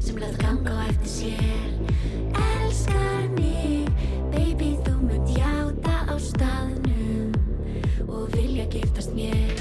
sem 0.01 0.17
lað 0.17 0.37
ganga 0.41 0.73
á 0.73 0.89
eftir 0.89 1.13
sér. 1.17 1.69
Elskar 2.33 3.29
mig, 3.37 3.93
baby 4.33 4.73
þú 4.87 4.97
mun 5.05 5.29
játa 5.37 5.97
á 6.09 6.17
staðnum 6.17 7.37
og 8.09 8.33
vilja 8.33 8.65
giftast 8.73 9.13
mér 9.13 9.60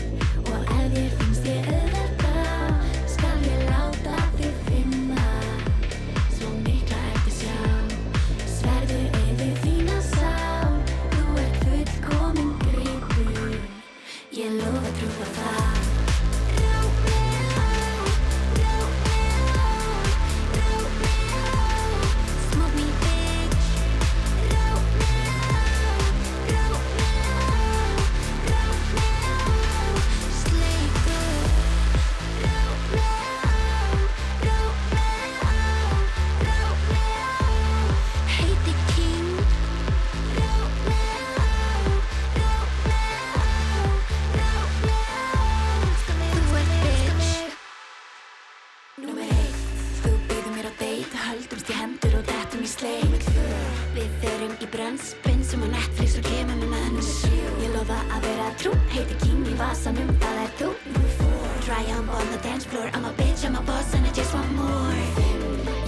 on 62.20 62.32
the 62.32 62.38
dance 62.40 62.66
floor. 62.66 62.90
I'm 62.94 63.06
a 63.06 63.14
bitch, 63.14 63.46
I'm 63.46 63.56
a 63.56 63.62
boss 63.62 63.94
and 63.94 64.06
I 64.06 64.12
just 64.12 64.34
want 64.34 64.52
more. 64.54 65.04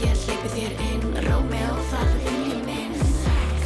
Ég 0.02 0.16
hleypi 0.24 0.50
þér 0.56 0.74
inn 0.88 1.04
Romeo, 1.28 1.74
það 1.92 2.08
er 2.08 2.22
vilji 2.26 2.60
minn 2.66 2.96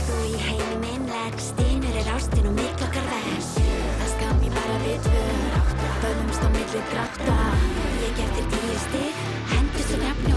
Þú 0.05 0.17
í 0.27 0.39
heimi 0.43 0.79
minn 0.81 1.05
leggst 1.11 1.61
Innur 1.63 1.99
er 2.01 2.09
ástin 2.15 2.49
og 2.49 2.57
mitt 2.57 2.83
okkar 2.87 3.07
verst 3.11 3.61
Það 3.61 4.09
skam 4.15 4.43
ég 4.47 4.57
bara 4.57 4.79
við 4.83 5.07
tvö 5.07 5.23
Böðumst 6.03 6.43
á 6.43 6.49
milli 6.57 6.83
drátta 6.91 7.37
Ég 8.03 8.19
gef 8.19 8.35
þér 8.39 8.49
tíu 8.55 8.81
stig 8.87 9.23
Hendur 9.53 9.87
svo 9.87 10.01
nefni 10.03 10.35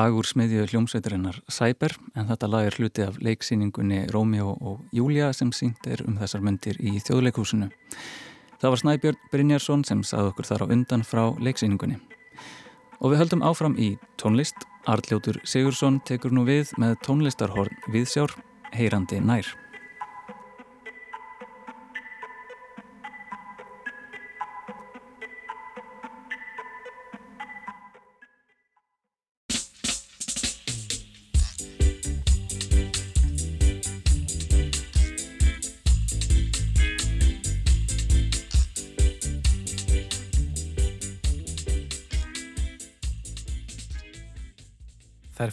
lag 0.00 0.14
úr 0.16 0.24
smiðju 0.24 0.62
hljómsveiturinnar 0.70 1.40
Cyber 1.52 1.92
en 2.16 2.28
þetta 2.30 2.48
lag 2.48 2.68
er 2.68 2.76
hluti 2.78 3.02
af 3.04 3.18
leiksýningunni 3.20 4.06
Rómjó 4.14 4.54
og 4.54 4.78
Júlia 4.96 5.28
sem 5.36 5.50
sínt 5.52 5.84
er 5.90 6.00
um 6.06 6.16
þessar 6.16 6.44
myndir 6.46 6.78
í 6.80 6.94
þjóðleikúsinu. 7.04 7.68
Það 8.62 8.72
var 8.72 8.80
Snæbjörn 8.80 9.20
Brynjarsson 9.32 9.84
sem 9.84 10.00
sað 10.06 10.30
okkur 10.30 10.48
þar 10.48 10.64
á 10.64 10.72
undan 10.72 11.04
frá 11.04 11.24
leiksýningunni. 11.36 11.98
Og 13.00 13.12
við 13.12 13.24
höldum 13.24 13.44
áfram 13.44 13.76
í 13.76 13.92
tónlist. 14.20 14.56
Arljótur 14.88 15.42
Sigursson 15.44 16.00
tekur 16.08 16.32
nú 16.32 16.46
við 16.48 16.72
með 16.80 16.96
tónlistarhorn 17.04 17.76
Viðsjár, 17.92 18.32
heyrandi 18.72 19.20
nær. 19.20 19.52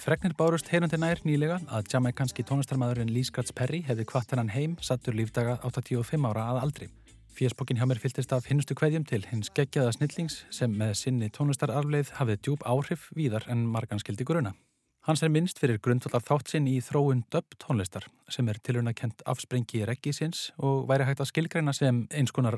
Fregnir 0.08 0.38
bárust 0.40 0.70
heyrandi 0.72 0.96
nær 0.96 1.20
nýlega 1.28 1.58
að 1.68 1.90
jamaikanski 1.92 2.46
tónlistarmadurinn 2.48 3.10
Lee 3.12 3.28
Scratch 3.28 3.52
Perry 3.52 3.82
hefði 3.84 4.06
kvart 4.08 4.30
hennan 4.32 4.54
heim 4.54 4.78
sattur 4.80 5.18
lífdaga 5.18 5.58
85 5.68 6.28
ára 6.30 6.46
að 6.54 6.60
aldri. 6.62 6.86
Fjersbókin 7.36 7.76
hjá 7.76 7.84
mér 7.90 8.00
fylgist 8.00 8.32
af 8.32 8.48
hinnustu 8.48 8.78
kveðjum 8.80 9.04
til 9.10 9.20
hins 9.28 9.52
geggjaða 9.52 9.98
snillings 9.98 10.38
sem 10.48 10.72
með 10.80 10.94
sinni 11.02 11.28
tónlistararfleið 11.36 12.14
hafið 12.22 12.40
djúb 12.40 12.64
áhrif 12.64 13.10
víðar 13.20 13.50
en 13.52 13.66
marganskildi 13.74 14.24
gruna. 14.30 14.54
Hans 15.04 15.26
er 15.28 15.34
minnst 15.34 15.60
fyrir 15.60 15.82
grundvallar 15.84 16.24
þátt 16.24 16.54
sinn 16.54 16.70
í 16.72 16.78
þróun 16.80 17.26
döbb 17.34 17.60
tónlistar 17.60 18.08
sem 18.32 18.48
er 18.48 18.62
tilurna 18.64 18.96
kent 18.96 19.26
afsprengi 19.28 19.84
reggisins 19.92 20.54
og 20.56 20.88
væri 20.88 21.10
hægt 21.10 21.26
að 21.26 21.34
skilgreina 21.34 21.76
sem 21.76 22.06
eins 22.16 22.32
konar 22.32 22.56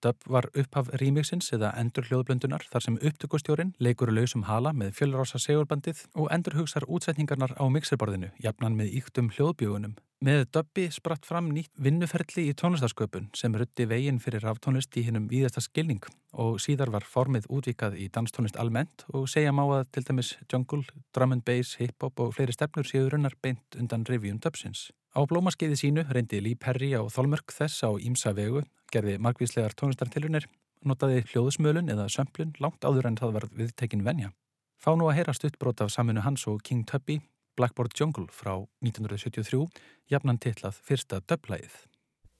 Dub 0.00 0.16
var 0.32 0.48
upphaf 0.56 0.88
remixins 1.00 1.50
eða 1.52 1.74
endur 1.80 2.06
hljóðblöndunar 2.08 2.64
þar 2.72 2.84
sem 2.86 2.98
upptökustjórin 3.00 3.74
leikur 3.84 4.12
lausum 4.12 4.46
hala 4.48 4.72
með 4.72 4.94
fjölrása 4.96 5.40
segurbandið 5.42 6.06
og 6.14 6.30
endur 6.32 6.56
hugsar 6.56 6.86
útsetningarnar 6.88 7.52
á 7.60 7.64
mixerborðinu, 7.68 8.30
jafnan 8.40 8.78
með 8.78 8.94
íktum 9.00 9.28
hljóðbjögunum. 9.36 9.98
Með 10.20 10.42
Dubbi 10.52 10.86
spratt 10.92 11.24
fram 11.24 11.46
nýtt 11.48 11.72
vinnuferli 11.80 12.42
í 12.50 12.56
tónlistasköpun 12.56 13.30
sem 13.36 13.54
rutti 13.56 13.86
veginn 13.88 14.18
fyrir 14.20 14.44
ráftónlist 14.44 14.96
í 15.00 15.06
hinnum 15.06 15.30
víðasta 15.30 15.62
skilning 15.64 16.04
og 16.36 16.58
síðar 16.60 16.92
var 16.92 17.06
formið 17.08 17.48
útvikað 17.48 17.96
í 17.96 18.10
danstónlist 18.12 18.58
almennt 18.60 19.06
og 19.16 19.30
segja 19.32 19.52
má 19.56 19.62
að 19.64 19.86
til 19.96 20.04
dæmis 20.10 20.34
jungle, 20.52 20.84
drum 21.16 21.32
and 21.32 21.44
bass, 21.48 21.78
hip-hop 21.80 22.20
og 22.20 22.34
fleiri 22.36 22.52
stefnur 22.52 22.88
séu 22.88 23.08
runnar 23.08 23.36
beint 23.40 23.80
undan 23.80 24.04
revíum 24.04 24.40
Dubbsins. 24.44 24.90
Á 25.16 25.24
blómaskeiði 25.26 25.74
sínu 25.80 26.04
reyndi 26.12 26.38
Lý 26.44 26.52
Perri 26.54 26.92
á 26.94 27.02
þólmörk 27.08 27.50
þess 27.56 27.80
á 27.82 27.90
Ímsa 27.98 28.30
vegu, 28.36 28.60
gerði 28.92 29.16
margvíslegar 29.22 29.74
tónlistartilunir, 29.78 30.46
notaði 30.86 31.24
hljóðusmölun 31.30 31.90
eða 31.92 32.08
sömplun 32.12 32.54
langt 32.62 32.84
áður 32.84 33.10
en 33.10 33.18
það 33.20 33.34
var 33.36 33.46
viðtekin 33.56 34.04
venja. 34.06 34.32
Fá 34.80 34.94
nú 34.96 35.10
að 35.10 35.18
heyra 35.18 35.34
stuttbrót 35.36 35.82
af 35.84 35.92
saminu 35.92 36.22
hans 36.24 36.46
og 36.48 36.62
King 36.64 36.86
Tubby, 36.88 37.18
Blackboard 37.56 37.92
Jungle 37.98 38.28
frá 38.32 38.54
1973, 38.80 39.66
jafnan 40.08 40.40
titlað 40.40 40.78
fyrsta 40.86 41.20
döblæðið. 41.28 41.74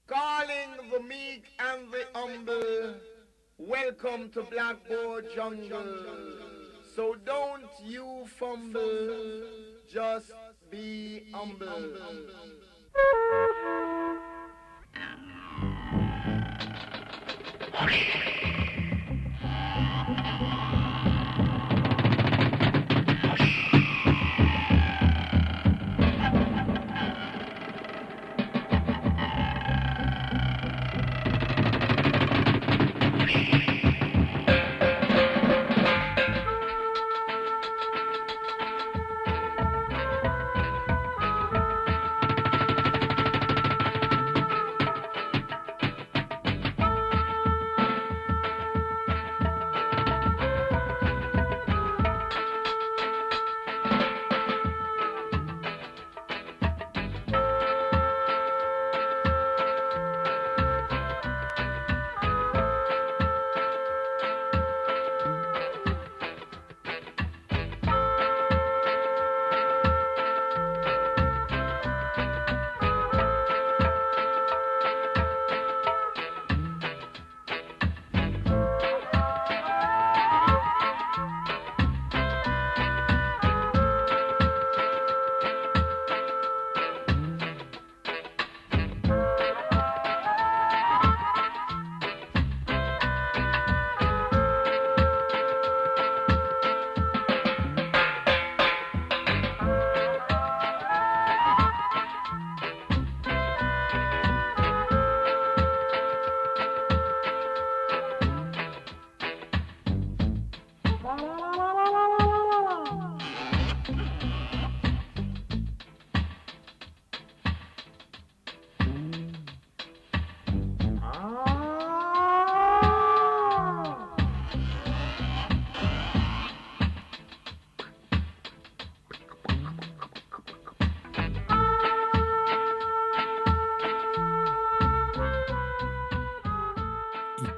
Calling 0.09 0.89
the 0.91 0.99
meek 1.05 1.45
and 1.59 1.91
the 1.93 2.07
humble, 2.13 2.95
welcome 3.57 4.29
to 4.33 4.43
Blackboard 4.49 5.25
Jungle. 5.35 5.93
So 6.95 7.15
don't 7.25 7.69
you 7.85 8.25
fumble, 8.25 9.45
just 9.87 10.33
be 10.69 11.23
humble. 11.31 11.95
Okay. 17.83 18.05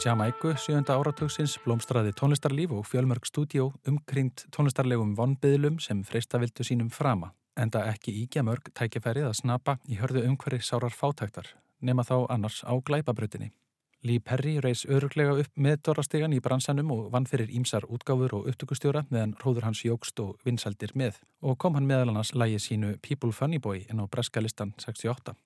Jamaiku 0.03 0.51
sjönda 0.59 0.97
áratugsins 0.99 1.53
blómstraði 1.63 2.11
tónlistarlíf 2.19 2.73
og 2.75 2.83
fjölmörg 2.83 3.23
stúdíó 3.23 3.69
umkringt 3.87 4.41
tónlistarlegum 4.51 5.13
vonbyðlum 5.15 5.77
sem 5.79 6.01
freysta 6.03 6.41
vildu 6.43 6.65
sínum 6.67 6.89
frama. 6.91 7.29
Enda 7.55 7.85
ekki 7.87 8.11
íkja 8.25 8.43
mörg 8.43 8.67
tækifærið 8.75 9.29
að 9.29 9.37
snapa 9.39 9.77
í 9.87 9.95
hörðu 10.01 10.25
umhverri 10.27 10.59
sárar 10.59 10.91
fátæktar, 10.91 11.47
nema 11.79 12.03
þá 12.03 12.17
annars 12.35 12.59
á 12.67 12.75
glæpabrutinni. 12.83 13.53
Lee 14.03 14.19
Perry 14.19 14.57
reys 14.59 14.83
öruglega 14.83 15.37
upp 15.39 15.55
með 15.55 15.79
dorrastegan 15.87 16.35
í 16.35 16.41
bransanum 16.43 16.91
og 16.91 17.07
vann 17.13 17.29
fyrir 17.29 17.53
ímsar 17.55 17.87
útgáfur 17.87 18.35
og 18.41 18.51
upptökustjóra 18.51 19.05
meðan 19.07 19.37
hróður 19.39 19.69
hans 19.69 19.85
jógst 19.87 20.19
og 20.19 20.35
vinsaldir 20.43 20.91
með 20.99 21.23
og 21.39 21.55
kom 21.63 21.79
hann 21.79 21.87
meðal 21.87 22.11
annars 22.11 22.35
lægi 22.35 22.59
sínu 22.59 22.97
People 22.99 23.31
Funny 23.31 23.63
Boy 23.63 23.85
inn 23.87 24.03
á 24.03 24.05
breska 24.11 24.43
listan 24.43 24.75
68. 24.83 25.37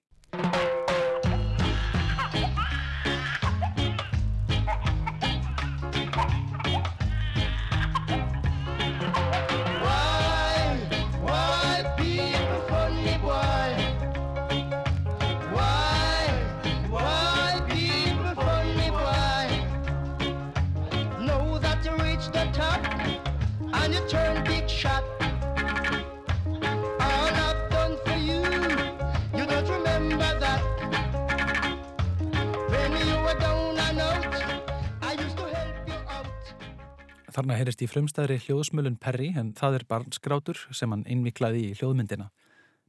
Þarna 37.37 37.53
heyrist 37.53 37.83
í 37.85 37.85
frumstæðri 37.85 38.39
hljóðsmölun 38.47 38.95
Perry 38.97 39.27
en 39.37 39.51
það 39.53 39.75
er 39.77 39.83
barnskrátur 39.91 40.57
sem 40.73 40.89
hann 40.89 41.03
innviklaði 41.05 41.67
í 41.67 41.75
hljóðmyndina. 41.77 42.31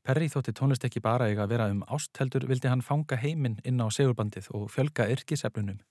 Perry 0.08 0.30
þótti 0.32 0.54
tónlist 0.56 0.86
ekki 0.88 1.02
bara 1.04 1.26
eiga 1.28 1.44
að 1.44 1.52
vera 1.52 1.66
um 1.68 1.82
ást 1.84 2.16
heldur 2.16 2.46
vildi 2.48 2.70
hann 2.72 2.80
fanga 2.80 3.18
heiminn 3.20 3.58
inn 3.68 3.82
á 3.84 3.92
segurbandið 3.92 4.48
og 4.56 4.70
fjölga 4.72 5.04
yrkiseflunum. 5.12 5.82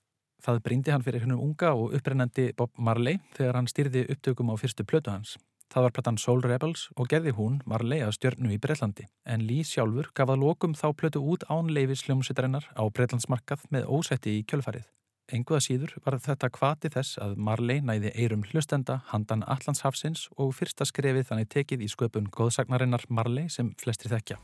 Það 0.42 0.60
brindi 0.66 0.90
hann 0.90 1.06
fyrir 1.06 1.22
hennum 1.22 1.44
unga 1.46 1.70
og 1.70 1.94
upprennandi 2.00 2.48
Bob 2.58 2.74
Marley 2.74 3.22
þegar 3.38 3.60
hann 3.60 3.70
styrði 3.70 4.08
upptökum 4.10 4.50
á 4.50 4.58
fyrstu 4.58 4.82
plötu 4.82 5.14
hans. 5.14 5.38
Það 5.70 5.86
var 5.86 5.94
platan 5.94 6.18
Soul 6.18 6.42
Rebels 6.42 6.88
og 6.98 7.12
gerði 7.14 7.38
hún 7.38 7.62
Marley 7.62 8.02
að 8.02 8.16
stjörnu 8.18 8.50
í 8.50 8.58
Breitlandi 8.58 9.06
en 9.22 9.46
Lee 9.46 9.62
sjálfur 9.62 10.10
gaf 10.18 10.34
að 10.34 10.42
lokum 10.42 10.74
þá 10.74 10.88
plötu 10.98 11.22
út 11.22 11.46
án 11.46 11.70
leifis 11.70 12.08
hljómsveitarinnar 12.08 12.72
á 12.74 12.82
Breitlandsmarkað 12.90 13.68
með 13.70 13.86
ósetti 13.86 14.40
í 14.40 14.46
kjölfarið. 14.50 14.90
Enguða 15.28 15.60
síður 15.60 15.92
var 16.06 16.16
þetta 16.24 16.48
kvati 16.48 16.90
þess 16.94 17.18
að 17.20 17.34
Marley 17.36 17.82
næði 17.84 18.14
eirum 18.16 18.46
hlustenda 18.48 19.02
handan 19.10 19.44
Allandshafsins 19.44 20.24
og 20.40 20.54
fyrsta 20.56 20.88
skrefið 20.88 21.28
þannig 21.28 21.52
tekið 21.52 21.84
í 21.84 21.92
sköpun 21.92 22.32
góðsagnarinnar 22.32 23.04
Marley 23.12 23.52
sem 23.52 23.74
flestir 23.80 24.14
þekkja. 24.14 24.40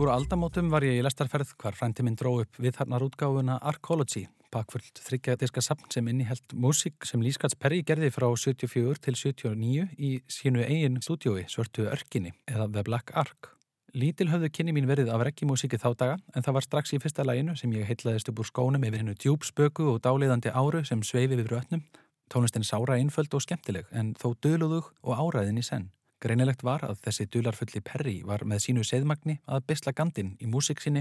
Upp 0.00 0.06
úr 0.06 0.14
aldamótum 0.16 0.70
var 0.72 0.80
ég 0.80 0.96
í 0.96 1.00
lestarferð 1.04 1.50
hvar 1.60 1.74
frændi 1.76 2.00
minn 2.00 2.14
dró 2.16 2.30
upp 2.40 2.56
við 2.56 2.72
þarnar 2.78 3.02
útgáfuna 3.04 3.58
Arcology, 3.68 4.22
pakfullt 4.48 4.96
þryggjaðiska 5.04 5.60
sapn 5.60 5.90
sem 5.92 6.08
innihelt 6.08 6.54
músík 6.56 7.04
sem 7.04 7.20
Lískats 7.20 7.52
Perri 7.52 7.82
gerði 7.84 8.08
frá 8.14 8.24
74 8.32 8.96
til 9.04 9.14
79 9.20 9.84
í 10.00 10.14
sínu 10.24 10.64
eigin 10.64 10.96
stúdiói 11.04 11.44
Svörtu 11.52 11.84
Örkinni 11.92 12.32
eða 12.48 12.70
The 12.72 12.86
Black 12.88 13.12
Ark. 13.12 13.50
Lítil 13.92 14.30
höfðu 14.32 14.48
kynni 14.48 14.72
mín 14.78 14.88
verið 14.88 15.12
af 15.12 15.26
rekkimúsíki 15.28 15.76
þá 15.76 15.90
daga 15.92 16.16
en 16.32 16.48
það 16.48 16.56
var 16.56 16.68
strax 16.70 16.96
í 16.96 17.04
fyrsta 17.04 17.28
læginu 17.28 17.60
sem 17.60 17.76
ég 17.76 17.84
heitlaðist 17.92 18.32
upp 18.32 18.40
úr 18.40 18.48
skónum 18.54 18.88
yfir 18.88 19.04
hennu 19.04 19.18
djúbspöku 19.20 19.92
og 19.92 20.00
dáleiðandi 20.00 20.56
áru 20.56 20.80
sem 20.80 21.04
sveifi 21.04 21.36
við 21.36 21.52
rötnum. 21.52 21.84
Tónlistin 22.32 22.64
sára 22.64 22.96
einföld 22.96 23.36
og 23.36 23.44
skemmtileg 23.44 23.92
en 23.92 24.14
þó 24.16 24.30
döluðug 24.40 24.94
og 25.04 25.26
áræðin 25.28 25.60
í 25.60 25.68
senn. 25.74 25.90
Greinilegt 26.20 26.60
var 26.60 26.82
að 26.84 26.98
þessi 27.06 27.24
dularfulli 27.32 27.80
Perri 27.80 28.18
var 28.28 28.42
með 28.44 28.58
sínu 28.66 28.82
seðmagni 28.84 29.38
að 29.48 29.62
bisla 29.70 29.94
gandin 29.96 30.34
í 30.36 30.48
músík 30.52 30.82
sinni 30.84 31.00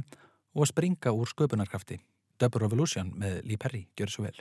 og 0.55 0.63
að 0.63 0.69
springa 0.71 1.11
úr 1.11 1.27
sköpunarkrafti. 1.27 1.97
Double 2.39 2.61
Revolution 2.63 3.11
með 3.19 3.41
Lee 3.43 3.59
Perry 3.59 3.81
gjör 3.99 4.13
svo 4.13 4.23
vel. 4.23 4.39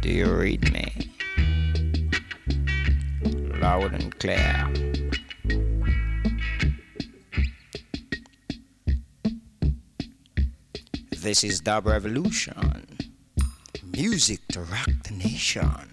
Do 0.00 0.08
you 0.08 0.32
read 0.32 0.72
me? 0.72 0.88
Loud 3.60 3.92
and 3.92 4.18
clear. 4.18 4.72
This 11.20 11.44
is 11.44 11.60
Dub 11.60 11.86
Revolution. 11.86 12.81
Music 13.92 14.40
to 14.48 14.60
rock 14.60 14.88
the 15.04 15.12
nation. 15.14 15.91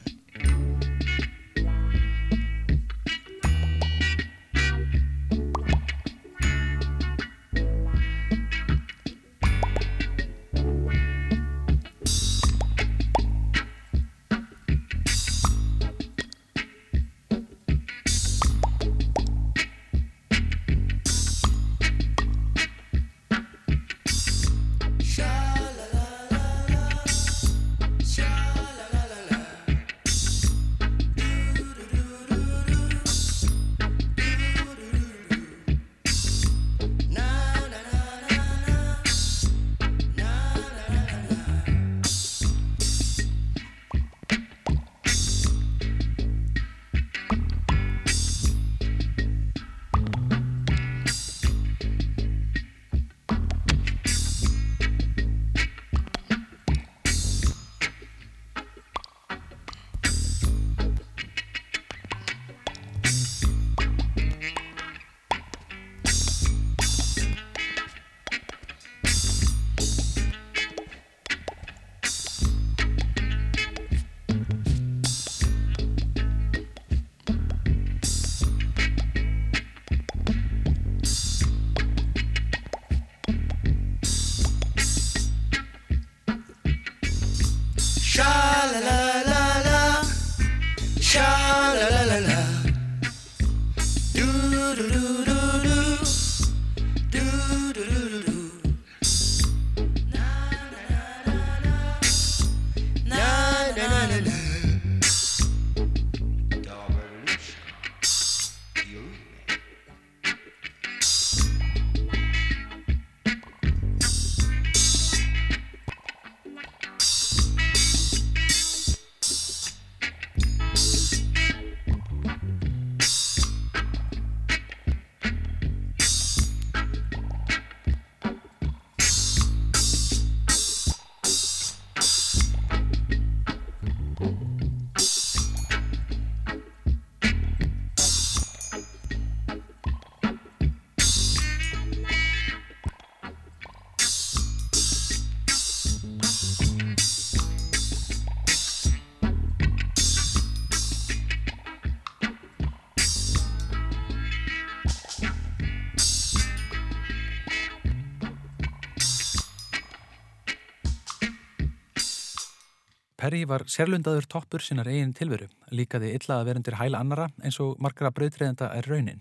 Perry 163.29 163.43
var 163.45 163.61
sérlundaður 163.69 164.25
toppur 164.25 164.63
sinnar 164.65 164.87
eigin 164.89 165.11
tilveru, 165.13 165.45
líkaði 165.69 166.07
illa 166.17 166.39
að 166.39 166.47
verundir 166.47 166.77
hæla 166.79 166.97
annara 167.03 167.27
eins 167.45 167.59
og 167.61 167.75
margra 167.77 168.09
brauðtreðenda 168.09 168.71
er 168.73 168.87
raunin. 168.89 169.19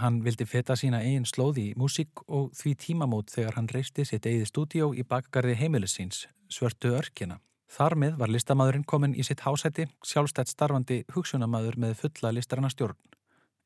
Hann 0.00 0.22
vildi 0.24 0.46
feta 0.48 0.72
sína 0.80 1.02
eigin 1.04 1.26
slóði 1.28 1.66
í 1.68 1.74
músík 1.76 2.22
og 2.24 2.54
því 2.56 2.72
tímamót 2.86 3.34
þegar 3.34 3.58
hann 3.58 3.68
reisti 3.68 4.06
sitt 4.08 4.24
eigið 4.24 4.48
stúdíó 4.48 4.88
í 4.96 5.04
bakgarði 5.04 5.58
heimilisins, 5.60 6.22
Svörtu 6.48 6.94
örkina. 6.96 7.36
Þar 7.68 7.98
með 8.00 8.16
var 8.22 8.32
listamæðurinn 8.32 8.88
komin 8.88 9.12
í 9.12 9.28
sitt 9.28 9.44
hásæti, 9.44 9.90
sjálfstætt 10.08 10.54
starfandi 10.54 11.02
hugsunamæður 11.12 11.76
með 11.84 11.98
fulla 12.00 12.32
listaranna 12.32 12.72
stjórn. 12.72 12.96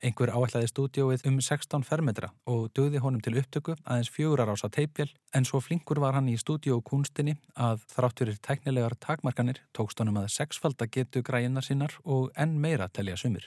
Einhver 0.02 0.32
áætlaði 0.34 0.68
stúdióið 0.68 1.22
um 1.28 1.36
16 1.40 1.84
fermetra 1.86 2.28
og 2.50 2.66
döði 2.76 3.00
honum 3.00 3.22
til 3.24 3.36
upptöku 3.40 3.76
aðeins 3.84 4.10
fjögurar 4.12 4.50
ása 4.52 4.68
teipjel 4.68 5.08
en 5.32 5.46
svo 5.48 5.60
flinkur 5.64 6.00
var 6.02 6.16
hann 6.18 6.28
í 6.28 6.36
stúdiókunstinni 6.40 7.36
að 7.54 7.84
þrátturir 7.94 8.40
teknilegar 8.44 8.96
takmarkanir 9.00 9.62
tókst 9.76 10.02
honum 10.02 10.18
að 10.20 10.32
sexfalda 10.34 10.88
getu 10.90 11.22
græinnar 11.24 11.64
sinnar 11.64 11.94
og 12.04 12.32
enn 12.36 12.58
meira 12.60 12.88
telja 12.88 13.16
sumir. 13.16 13.46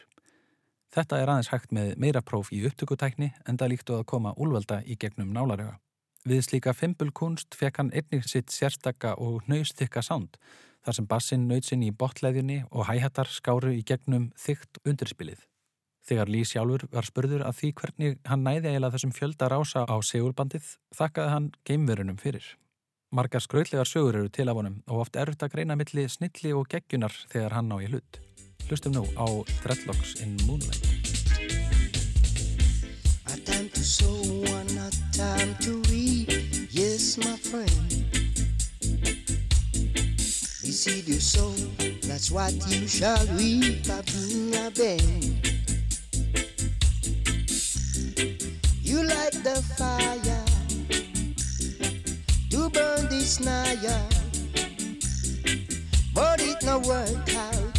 Þetta 0.94 1.20
er 1.22 1.30
aðeins 1.30 1.52
hægt 1.52 1.74
með 1.76 1.92
meira 2.00 2.24
próf 2.26 2.54
í 2.56 2.64
upptökutækni 2.66 3.34
en 3.46 3.60
það 3.60 3.74
líktu 3.74 3.98
að 3.98 4.08
koma 4.14 4.34
úlvalda 4.38 4.80
í 4.88 4.96
gegnum 4.96 5.34
nálaröga. 5.36 5.76
Við 6.28 6.42
slíka 6.48 6.74
fimpulkunst 6.74 7.56
fekk 7.56 7.84
hann 7.84 7.92
einnig 7.94 8.26
sitt 8.28 8.50
sérstakka 8.52 9.14
og 9.22 9.46
nöystikka 9.52 10.02
sánd 10.02 10.40
þar 10.88 10.98
sem 10.98 11.08
bassin 11.08 11.46
nöytsinn 11.50 11.84
í 11.84 11.92
botleðjunni 11.92 12.64
og 12.72 12.88
hæhattar 12.88 13.30
skáru 13.30 13.76
í 13.76 13.84
gegnum 13.86 14.32
þygt 14.40 14.82
undirspilið. 14.88 15.44
Þegar 16.08 16.30
Lý 16.32 16.46
sjálfur 16.48 16.86
var 16.94 17.04
spurður 17.04 17.44
að 17.44 17.58
því 17.58 17.70
hvernig 17.82 18.14
hann 18.30 18.46
næði 18.46 18.70
eiginlega 18.70 18.94
þessum 18.96 19.12
fjölda 19.12 19.50
rása 19.52 19.84
á 19.84 19.96
segulbandið, 20.00 20.70
þakkaði 20.96 21.34
hann 21.34 21.50
geimverunum 21.68 22.20
fyrir. 22.22 22.46
Margar 23.12 23.44
skraullegar 23.44 23.88
sögur 23.88 24.16
eru 24.22 24.30
til 24.32 24.48
af 24.48 24.56
honum 24.56 24.80
og 24.88 25.04
oft 25.04 25.20
erfitt 25.20 25.44
að 25.44 25.54
greina 25.56 25.76
milli 25.80 26.08
snilli 26.12 26.54
og 26.56 26.68
gegjunar 26.72 27.12
þegar 27.32 27.58
hann 27.58 27.68
ná 27.68 27.76
í 27.84 27.90
hlut. 27.92 28.22
Hlustum 28.70 28.96
nú 28.96 29.04
á 29.20 29.28
Dreadlocks 29.64 30.16
in 30.24 30.36
Moonlight. 30.48 30.88
A 33.28 33.36
time 33.44 33.68
to 33.76 33.84
sow 33.84 34.24
and 34.60 34.80
a 34.80 34.90
time 35.12 35.56
to 35.60 35.84
reap, 35.92 36.32
yes 36.72 37.18
my 37.20 37.36
friend. 37.36 38.08
The 40.64 40.72
seed 40.72 41.08
you 41.08 41.20
sow, 41.20 41.52
that's 42.08 42.32
what 42.32 42.54
you 42.72 42.88
shall 42.88 43.28
reap, 43.36 43.88
a 43.92 44.04
bring 44.04 44.56
a 44.56 44.72
bend. 44.72 45.47
Light 49.08 49.38
the 49.44 49.62
fire 49.78 50.46
to 52.50 52.70
burn 52.70 53.08
this 53.10 53.40
naya, 53.40 54.00
but 56.14 56.42
it 56.42 56.62
no 56.64 56.80
work 56.80 57.36
out. 57.36 57.78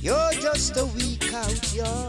You're 0.00 0.32
just 0.40 0.76
a 0.76 0.86
weak 0.86 1.32
out, 1.34 1.74
yo. 1.74 2.06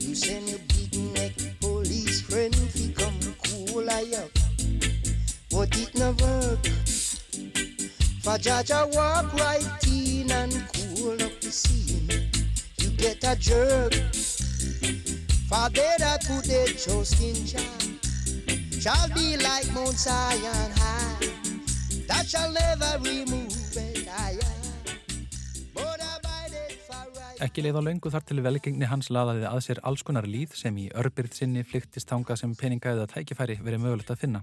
You 0.00 0.14
send 0.14 0.48
your 0.48 0.58
big 0.68 0.92
neck 1.14 1.32
police 1.60 2.20
friend 2.20 2.54
fi 2.54 2.92
come 2.92 3.20
cool 3.46 3.88
I 3.88 4.04
up, 4.22 4.30
but 5.50 5.76
it 5.78 5.94
no 5.94 6.10
work. 6.22 6.64
For 8.22 8.36
Jaja 8.38 8.94
walk 8.94 9.32
right 9.34 9.86
in 9.86 10.30
and 10.30 10.52
cool 10.74 11.14
up 11.14 11.40
the 11.40 11.50
scene. 11.50 12.10
You 12.78 12.90
get 12.90 13.24
a 13.24 13.34
jerk. 13.36 14.19
That 15.50 16.22
put 16.28 16.44
their 16.44 16.66
trust 16.78 17.20
in 17.20 17.34
Jah 17.44 17.58
shall 18.80 19.08
be 19.08 19.36
like 19.36 19.66
Mount 19.74 19.98
Zion 19.98 20.70
high. 20.78 21.26
That 22.06 22.26
shall 22.26 22.52
never 22.52 22.98
remove 23.02 23.76
it. 23.76 24.06
Right. 24.06 24.60
Ekki 27.40 27.62
leið 27.64 27.78
á 27.80 27.82
löngu 27.82 28.10
þar 28.12 28.24
til 28.28 28.42
velgengni 28.44 28.84
hans 28.84 29.08
laðaði 29.08 29.46
að 29.48 29.62
sér 29.64 29.78
alls 29.88 30.02
konar 30.04 30.26
líð 30.28 30.52
sem 30.58 30.76
í 30.76 30.90
örbyrð 30.92 31.38
sinni 31.38 31.62
flyktist 31.64 32.10
þanga 32.12 32.36
sem 32.36 32.52
peningaðið 32.52 33.06
að 33.06 33.14
tækifæri 33.14 33.56
verið 33.64 33.80
mögulegt 33.86 34.12
að 34.12 34.20
finna. 34.26 34.42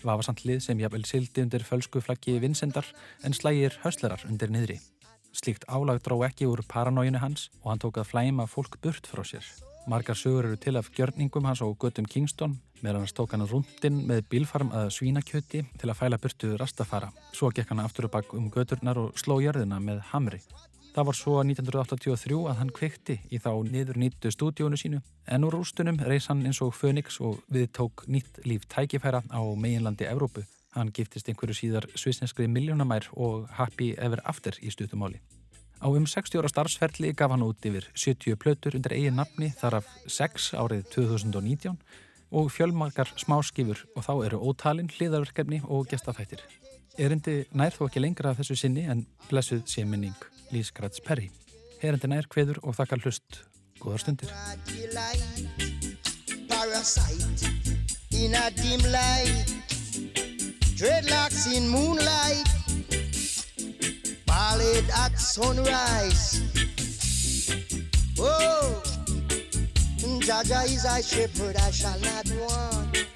Vafasamt 0.00 0.46
lið 0.48 0.62
sem 0.64 0.80
jafnvel 0.80 1.04
sildi 1.04 1.44
undir 1.44 1.66
fölsku 1.68 2.00
flaggi 2.00 2.38
vinsendar 2.40 2.88
en 3.20 3.36
slægir 3.36 3.76
höstlerar 3.84 4.24
undir 4.30 4.48
niðri. 4.54 4.80
Slíkt 5.36 5.68
álag 5.68 6.00
dró 6.00 6.22
ekki 6.24 6.48
úr 6.48 6.64
paranóinu 6.64 7.20
hans 7.20 7.50
og 7.60 7.74
hann 7.74 7.84
tók 7.84 8.00
að 8.00 8.14
flæma 8.14 8.48
fólk 8.48 8.80
burt 8.80 9.12
frá 9.12 9.26
sér. 9.28 9.44
Margar 9.88 10.16
sögur 10.20 10.44
eru 10.44 10.56
til 10.60 10.76
af 10.76 10.90
gjörningum 10.92 11.46
hans 11.48 11.62
á 11.64 11.66
göttum 11.80 12.04
Kingston, 12.04 12.58
meðan 12.82 13.06
hans 13.06 13.14
tók 13.16 13.32
hann 13.32 13.46
rúndin 13.48 14.02
með 14.04 14.26
bílfarm 14.28 14.68
að 14.68 14.90
svínakjöti 14.92 15.62
til 15.80 15.88
að 15.88 15.96
fæla 15.96 16.18
burtu 16.20 16.50
rastafara. 16.60 17.08
Svo 17.32 17.48
gekk 17.48 17.72
hann 17.72 17.80
aftur 17.80 18.04
og 18.04 18.12
bakk 18.12 18.34
um 18.36 18.50
göturnar 18.52 19.00
og 19.00 19.16
sló 19.16 19.38
jörðina 19.40 19.78
með 19.80 20.02
hamri. 20.10 20.42
Það 20.92 21.08
var 21.08 21.16
svo 21.16 21.38
1983 21.40 22.36
að 22.50 22.60
hann 22.60 22.74
kveikti 22.76 23.16
í 23.32 23.40
þá 23.40 23.48
niður 23.64 23.96
nýttu 24.02 24.34
stúdíónu 24.34 24.76
sínu, 24.76 25.00
en 25.24 25.48
úr 25.48 25.56
rústunum 25.56 26.02
reys 26.04 26.28
hann 26.28 26.44
eins 26.44 26.60
og 26.60 26.76
Fönix 26.76 27.16
og 27.24 27.40
við 27.48 27.70
tók 27.80 28.04
nýtt 28.12 28.44
líf 28.44 28.68
tækifæra 28.68 29.22
á 29.24 29.40
meginlandi 29.56 30.04
Evrópu. 30.04 30.44
Hann 30.76 30.92
giftist 30.92 31.32
einhverju 31.32 31.56
síðar 31.56 31.88
svisneskri 31.96 32.44
miljónamær 32.44 33.08
og 33.16 33.48
happy 33.56 33.94
ever 33.96 34.20
after 34.28 34.52
í 34.60 34.68
stutumáli. 34.68 35.22
Á 35.78 35.86
um 35.86 36.06
60 36.06 36.40
ára 36.40 36.50
starfsferli 36.50 37.12
gaf 37.14 37.30
hann 37.30 37.44
út 37.46 37.62
yfir 37.62 37.86
70 37.94 38.36
plötur 38.42 38.74
undir 38.78 38.96
eigin 38.96 39.18
nafni 39.20 39.52
þar 39.60 39.78
af 39.80 39.90
6 40.10 40.52
árið 40.58 40.88
2019 40.94 41.78
og 42.30 42.50
fjölmarkar 42.52 43.12
smáskifur 43.16 43.84
og 43.94 44.04
þá 44.04 44.12
eru 44.26 44.40
ótalinn, 44.50 44.90
hliðarverkefni 44.90 45.62
og 45.64 45.86
gestafættir. 45.88 46.42
Erindi 46.98 47.44
nær 47.54 47.72
þó 47.76 47.86
ekki 47.86 48.02
lengra 48.02 48.32
af 48.32 48.40
þessu 48.40 48.58
sinni 48.58 48.88
en 48.90 49.06
blessuð 49.30 49.62
sé 49.70 49.86
minning 49.86 50.18
Lís 50.50 50.72
Græts 50.74 51.00
Perri. 51.04 51.30
Erindi 51.80 52.10
nær 52.10 52.26
kveður 52.26 52.58
og 52.64 52.74
þakkar 52.74 53.04
hlust. 53.04 53.44
Góðar 53.78 54.02
stundir. 54.02 54.34
Parasite 56.48 57.54
in 58.10 58.34
a 58.34 58.50
dim 58.50 58.82
light, 58.90 59.46
dreadlocks 60.76 61.46
in 61.54 61.68
moonlight, 61.68 62.57
ballad 64.38 64.88
at 64.96 65.18
sunrise. 65.18 66.42
Oh, 68.20 68.80
Jaja 70.26 70.64
is 70.64 70.84
a 70.84 71.02
shepherd, 71.02 71.56
I 71.56 71.70
shall 71.72 71.98
not 71.98 72.26
want. 72.42 73.06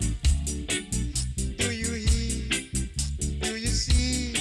Do 1.61 1.69
you 1.71 1.93
hear? 2.05 2.67
Do 3.41 3.51
you 3.57 3.73
see? 3.83 4.33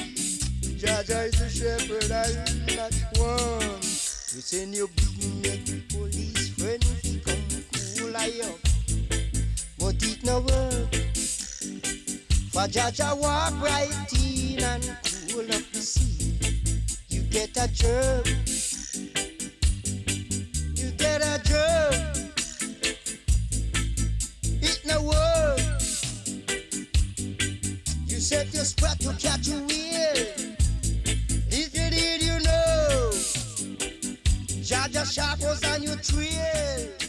Jaja 0.81 1.27
is 1.29 1.39
a 1.41 1.49
shepherd, 1.59 2.11
I 2.11 2.25
will 2.33 2.75
not 2.79 2.95
want. 3.19 3.83
You 4.33 4.41
send 4.41 4.73
your 4.73 4.87
big 4.87 5.19
neck 5.45 5.63
police 5.89 6.49
friend, 6.57 6.83
he 7.03 7.19
come 7.19 7.45
cool 7.95 8.17
I 8.17 8.41
up, 8.49 8.59
but 9.77 10.01
it 10.01 10.23
no 10.23 10.39
work. 10.39 10.89
For 12.53 12.65
Jaja 12.73 13.15
walk 13.21 13.53
right 13.61 14.13
in 14.23 14.63
and 14.63 14.83
cool 15.29 15.45
up 15.45 15.65
the 15.73 15.81
sea. 15.81 16.20
Get 17.31 17.55
a 17.55 17.67
jerk. 17.69 18.27
You 20.75 20.91
get 20.97 21.21
a 21.21 21.39
jerk. 21.45 21.93
It 24.61 24.81
no 24.85 25.01
work. 25.01 25.59
You 28.05 28.19
set 28.19 28.53
your 28.53 28.65
spot 28.65 28.99
to 28.99 29.13
catch 29.13 29.47
a 29.47 29.59
wheel. 29.63 30.27
If 31.49 31.73
you 31.73 31.89
did, 31.89 32.21
you 32.21 32.37
know. 32.43 33.11
Jaja 34.61 35.09
Shark 35.09 35.39
was 35.39 35.63
on 35.63 35.83
your 35.83 35.95
trail. 35.95 37.00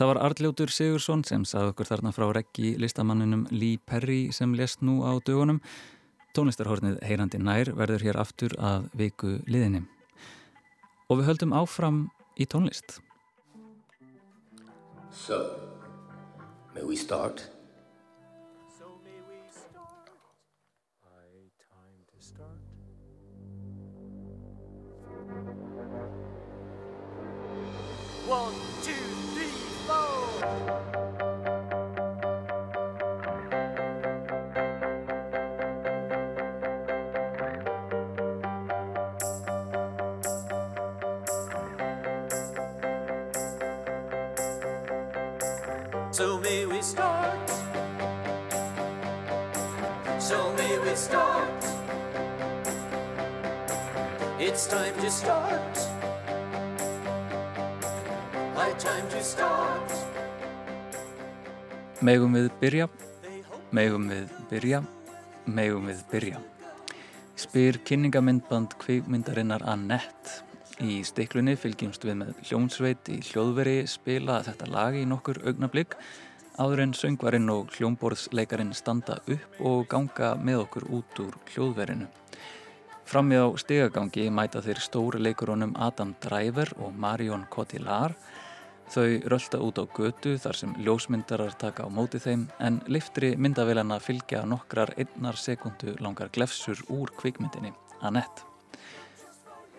Það 0.00 0.08
var 0.08 0.18
Arljótur 0.24 0.70
Sigursson 0.72 1.20
sem 1.28 1.42
sað 1.44 1.74
okkur 1.74 1.84
þarna 1.84 2.10
frá 2.16 2.22
reggi 2.32 2.70
listamanninum 2.80 3.42
Lee 3.52 3.76
Perry 3.84 4.30
sem 4.32 4.54
lest 4.56 4.80
nú 4.80 5.02
á 5.04 5.12
dögunum. 5.20 5.58
Tónlistarhornið 6.32 7.02
Heyrandi 7.04 7.36
nær 7.36 7.68
verður 7.76 8.06
hér 8.06 8.16
aftur 8.22 8.54
að 8.56 8.86
viku 8.96 9.34
liðinni. 9.44 9.82
Og 11.12 11.20
við 11.20 11.28
höldum 11.28 11.52
áfram 11.52 12.00
í 12.40 12.48
tónlist. 12.48 12.96
So, 15.12 15.36
may 16.72 16.80
we 16.80 16.96
start? 16.96 17.44
One, 28.30 28.54
two, 28.54 28.56
three, 28.56 28.69
We 50.90 50.96
start. 50.96 51.64
It's 54.40 54.66
time 54.66 54.96
to 54.98 55.10
start. 55.10 55.78
High 58.56 58.74
time 58.74 59.06
to 59.12 59.20
start. 59.22 59.92
Megum 62.02 62.34
við 62.34 62.48
byrja? 62.58 62.88
Megum 63.70 64.08
við 64.10 64.32
byrja, 64.50 64.80
megum 65.46 65.86
við 65.92 66.00
byrja. 66.10 66.40
Spyr 67.38 67.78
kynningamindband 67.86 68.74
kvikmyndarinnar 68.82 69.62
Annette. 69.70 70.42
Í 70.82 71.04
stiklunni 71.06 71.54
fylgjumst 71.54 72.02
við 72.08 72.18
með 72.24 72.34
hljómsveit 72.48 73.12
í 73.14 73.20
hljóðveri 73.30 73.84
spila 73.86 74.42
þetta 74.42 74.66
lag 74.74 74.98
í 74.98 75.06
nokkur 75.06 75.38
augnablík 75.46 75.94
áður 76.60 76.84
en 76.84 76.92
söngvarinn 76.94 77.48
og 77.50 77.72
hljómborðsleikarin 77.78 78.74
standa 78.76 79.16
upp 79.24 79.58
og 79.64 79.88
ganga 79.88 80.34
með 80.36 80.66
okkur 80.66 80.86
út 81.00 81.22
úr 81.24 81.40
hljóðverinu. 81.54 82.10
Frammi 83.08 83.40
á 83.40 83.48
stegagangi 83.58 84.28
mæta 84.30 84.62
þeir 84.62 84.84
stóri 84.84 85.24
leikurónum 85.24 85.72
Adam 85.80 86.14
Driver 86.22 86.70
og 86.78 86.92
Marion 86.94 87.48
Cotillard 87.50 88.14
Þau 88.90 89.20
rölda 89.30 89.58
út 89.62 89.78
á 89.78 89.86
götu 89.86 90.32
þar 90.42 90.56
sem 90.58 90.70
ljósmyndarar 90.82 91.52
taka 91.54 91.84
á 91.86 91.88
móti 91.94 92.18
þeim 92.18 92.48
en 92.58 92.80
liftri 92.90 93.36
myndavélana 93.38 94.00
fylgja 94.02 94.40
nokkrar 94.42 94.90
einnar 94.98 95.38
sekundu 95.38 95.94
langar 96.02 96.32
glefsur 96.34 96.80
úr 96.90 97.12
kvikmyndinni, 97.14 97.70
Annette. 98.02 98.42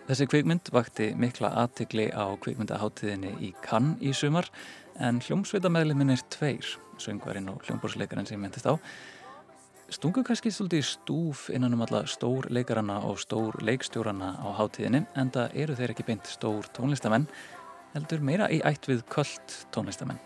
Þessi 0.08 0.26
kvikmynd 0.32 0.72
vakti 0.72 1.10
mikla 1.12 1.52
aðtikli 1.60 2.08
á 2.08 2.24
kvikmyndaháttiðinni 2.40 3.34
í 3.44 3.52
Cannes 3.60 4.00
í 4.00 4.14
sumar 4.16 4.48
en 5.00 5.20
hljómsveitameðlimin 5.24 6.12
er 6.12 6.22
tveir, 6.32 6.66
söngvarinn 7.00 7.48
og 7.52 7.64
hljómbórsleikarinn 7.66 8.28
sem 8.28 8.36
ég 8.36 8.42
mentist 8.44 8.68
á. 8.68 8.76
Stungu 9.92 10.22
kannski 10.24 10.48
svolítið 10.48 10.86
stúf 10.88 11.48
innan 11.52 11.74
um 11.76 11.82
alla 11.84 12.06
stór 12.08 12.46
leikarana 12.48 13.02
og 13.04 13.18
stór 13.20 13.58
leikstjórana 13.60 14.30
á 14.40 14.48
háttiðinni 14.56 15.02
en 15.20 15.32
það 15.34 15.56
eru 15.64 15.76
þeir 15.76 15.92
ekki 15.92 16.06
beint 16.08 16.30
stór 16.32 16.68
tónlistamenn 16.72 17.26
heldur 17.92 18.24
meira 18.24 18.48
í 18.48 18.62
ætt 18.64 18.88
við 18.88 19.04
kvöld 19.12 19.56
tónlistamenn. 19.74 20.20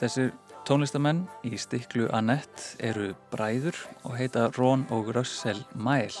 Þessir 0.00 0.32
tónlistamenn 0.70 1.24
í 1.42 1.56
stiklu 1.58 2.04
Annette 2.14 2.76
eru 2.86 3.08
bræður 3.32 3.74
og 4.06 4.12
heita 4.20 4.44
Ron 4.54 4.84
og 4.94 5.08
Russell 5.16 5.64
Mæl 5.74 6.14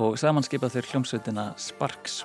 og 0.00 0.16
samanskipa 0.22 0.70
þeir 0.72 0.88
hljómsveitina 0.88 1.44
Sparks 1.60 2.22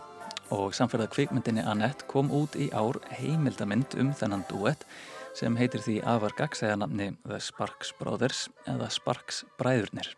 og 0.55 0.71
samferða 0.77 1.09
kvikmyndinni 1.11 1.65
Annette 1.67 2.07
kom 2.07 2.31
út 2.31 2.55
í 2.55 2.69
ár 2.71 3.01
heimildamind 3.17 3.97
um 3.99 4.13
þennan 4.15 4.45
duett 4.47 4.87
sem 5.35 5.59
heitir 5.59 5.83
því 5.83 5.97
afar 6.13 6.37
gagsæðanamni 6.39 7.09
The 7.25 7.41
Sparks 7.43 7.91
Brothers 7.99 8.45
eða 8.63 8.87
Sparks 8.93 9.43
Bræðurnir. 9.59 10.13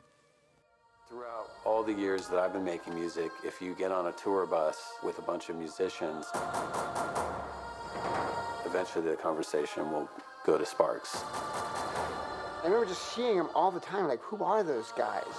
All 1.65 1.83
the 1.83 1.97
years 1.97 2.29
that 2.29 2.39
I've 2.39 2.53
been 2.53 2.63
making 2.63 2.93
music, 2.93 3.31
if 3.43 3.59
you 3.59 3.73
get 3.73 3.91
on 3.91 4.07
a 4.07 4.13
tour 4.23 4.45
bus 4.45 4.77
with 5.03 5.17
a 5.17 5.25
bunch 5.25 5.49
of 5.49 5.57
musicians, 5.57 6.29
eventually 8.65 9.09
the 9.09 9.17
conversation 9.17 9.91
will 9.91 10.07
go 10.47 10.57
to 10.57 10.65
Sparks. 10.65 11.23
I 12.63 12.67
remember 12.67 12.85
just 12.85 13.13
seeing 13.13 13.35
them 13.35 13.49
all 13.53 13.69
the 13.69 13.81
time, 13.81 14.07
like, 14.07 14.21
who 14.21 14.41
are 14.41 14.63
those 14.63 14.93
guys? 14.97 15.33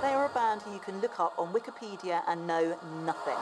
They 0.00 0.12
are 0.12 0.24
a 0.24 0.30
band 0.30 0.62
who 0.62 0.72
you 0.72 0.80
can 0.80 0.98
look 1.02 1.20
up 1.20 1.34
on 1.38 1.52
Wikipedia 1.52 2.22
and 2.26 2.46
know 2.46 2.74
nothing. 3.04 3.36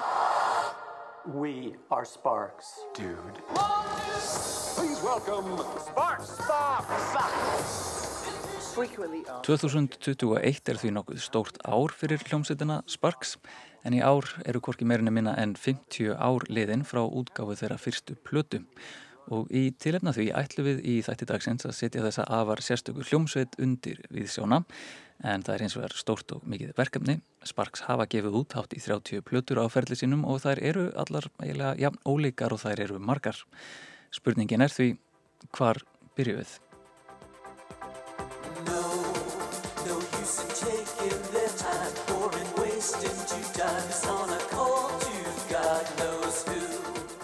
We 1.24 1.76
are 1.92 2.04
Sparks. 2.04 2.80
Dude. 2.94 3.38
Please 4.74 5.00
welcome 5.02 5.46
Sparks! 5.78 6.30
Sparks! 6.30 7.94
2021 8.78 10.70
er 10.70 10.78
því 10.78 10.90
nokkuð 10.94 11.18
stórt 11.18 11.56
ár 11.66 11.90
fyrir 11.90 12.22
hljómsveitina 12.22 12.76
Sparks 12.87 13.34
en 13.82 13.96
í 13.96 13.98
ár 13.98 14.28
eru 14.46 14.61
hvorki 14.62 14.87
meirinni 14.87 15.11
minna 15.14 15.34
en 15.34 15.56
50 15.58 16.14
ár 16.14 16.46
liðin 16.46 16.84
frá 16.87 17.02
útgáfu 17.02 17.58
þeirra 17.58 17.78
fyrstu 17.82 18.14
plötu 18.22 18.62
og 19.34 19.50
í 19.54 19.68
tilefna 19.80 20.14
því 20.16 20.30
ætlu 20.36 20.64
við 20.66 20.80
í 20.88 20.94
þætti 21.06 21.28
dagsins 21.28 21.66
að 21.68 21.76
setja 21.76 22.04
þessa 22.04 22.24
afar 22.38 22.62
sérstöku 22.64 23.04
hljómsveit 23.08 23.58
undir 23.62 24.00
við 24.14 24.30
sjóna 24.32 24.62
en 25.26 25.42
það 25.42 25.54
er 25.54 25.64
eins 25.66 25.76
og 25.78 25.84
er 25.88 25.96
stórt 25.98 26.32
og 26.36 26.44
mikið 26.46 26.74
verkefni. 26.78 27.18
Sparks 27.46 27.82
hafa 27.88 28.06
gefið 28.10 28.38
út 28.38 28.54
hátt 28.54 28.76
í 28.76 28.82
30 28.82 29.24
plötur 29.26 29.60
á 29.62 29.66
ferli 29.72 29.98
sínum 29.98 30.24
og 30.28 30.42
þær 30.44 30.62
eru 30.70 30.86
allar 31.00 31.26
eiginlega 31.42 31.74
jafn 31.82 32.02
ólíkar 32.06 32.54
og 32.54 32.62
þær 32.62 32.84
eru 32.86 33.02
margar. 33.02 33.40
Spurningin 34.14 34.62
er 34.64 34.72
því 34.72 34.92
hvar 35.56 35.82
byrju 36.18 36.38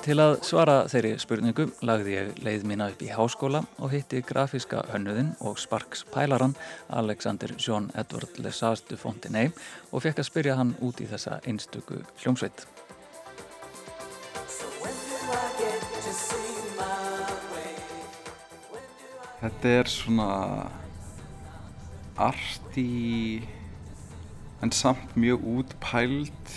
Til 0.04 0.18
að 0.20 0.34
svara 0.44 0.82
þeirri 0.92 1.14
spurningu 1.16 1.64
lagði 1.88 2.12
ég 2.12 2.40
leið 2.44 2.64
mína 2.68 2.90
upp 2.92 3.00
í 3.00 3.06
háskóla 3.08 3.62
og 3.80 3.88
hitti 3.94 4.18
grafíska 4.20 4.82
hönnuðin 4.90 5.30
og 5.48 5.56
Sparks 5.56 6.02
pælaran 6.12 6.52
Alexander 6.92 7.54
John 7.56 7.86
Edward 7.96 8.36
Lesage 8.36 8.84
de 8.90 8.98
Fontenay 9.00 9.48
og 9.96 10.04
fekk 10.04 10.20
að 10.20 10.26
spyrja 10.28 10.58
hann 10.58 10.74
út 10.84 11.00
í 11.00 11.08
þessa 11.08 11.38
einstöku 11.48 12.02
hljómsveit. 12.20 12.66
Þetta 19.40 19.74
er 19.78 19.92
svona 19.94 20.28
arti 22.20 23.40
en 24.60 24.76
samt 24.84 25.16
mjög 25.16 25.48
útpæld 25.56 26.56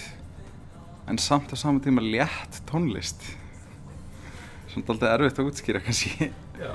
en 1.08 1.20
samt 1.22 1.54
á 1.54 1.56
saman 1.56 1.82
tíma 1.84 2.04
létt 2.04 2.62
tónlist 2.70 3.24
svona 4.72 4.93
alltaf 4.93 5.13
erfitt 5.13 5.41
að 5.41 5.52
útskýra 5.52 5.82
kannski 5.84 6.32
Já. 6.58 6.72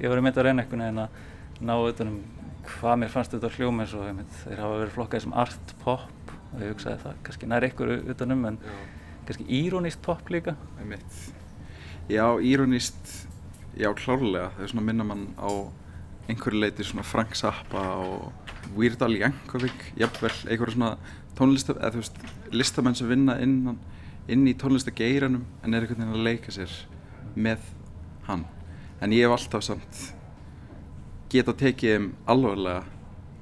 Ég 0.00 0.08
var 0.08 0.20
mynda 0.24 0.40
að 0.40 0.48
reyna 0.48 0.62
einhvern 0.64 0.82
veginn 0.82 1.02
að 1.02 1.62
ná 1.62 1.74
utanum 1.78 2.20
hvað 2.66 2.98
mér 3.02 3.10
fannst 3.12 3.34
eins 3.36 3.94
og 3.94 4.06
einmitt, 4.06 4.32
þeir 4.44 4.62
hafa 4.62 4.78
verið 4.80 4.96
flokkað 4.96 5.24
sem 5.24 5.36
art 5.42 5.74
pop 5.82 6.32
og 6.52 6.62
ég 6.62 6.72
hugsaði 6.72 7.02
það 7.02 7.20
kannski 7.26 7.48
nær 7.50 7.66
ykkur 7.68 7.92
utanum 8.12 8.44
en 8.50 8.58
Já. 8.62 8.72
kannski 9.26 9.46
írónist 9.48 10.02
pop 10.02 10.30
líka. 10.30 10.56
Einmitt. 10.80 11.18
Já, 12.10 12.26
írónist 12.42 13.28
já, 13.78 13.88
klárlega, 13.96 14.50
það 14.56 14.64
er 14.66 14.72
svona 14.72 14.86
minna 14.86 15.06
mann 15.06 15.28
á 15.38 15.50
einhverju 16.30 16.60
leiti 16.62 16.86
svona 16.86 17.04
Frank 17.06 17.34
Zappa 17.38 17.82
og 18.02 18.32
Weird 18.76 19.02
Al 19.02 19.16
Yankovic 19.18 19.88
jafnvel, 19.98 20.34
einhverju 20.48 20.76
svona 20.76 20.96
tónlista 21.38 21.76
eða 21.76 21.92
þú 21.94 22.02
veist, 22.02 22.18
listamenn 22.52 22.98
sem 22.98 23.10
vinna 23.10 23.36
inn, 23.42 23.76
inn 24.30 24.48
í 24.48 24.56
tónlistageiranum 24.58 25.44
en 25.62 25.74
er 25.74 25.84
einhvern 25.84 26.02
veginn 26.02 26.18
að 26.18 26.26
leika 26.28 26.54
sér 26.54 26.72
með 27.34 27.70
hann 28.28 28.44
en 29.02 29.14
ég 29.14 29.26
hef 29.26 29.36
alltaf 29.36 29.66
samt 29.66 30.02
geta 31.32 31.54
tekið 31.56 31.96
þeim 31.96 32.10
alvarlega 32.28 32.82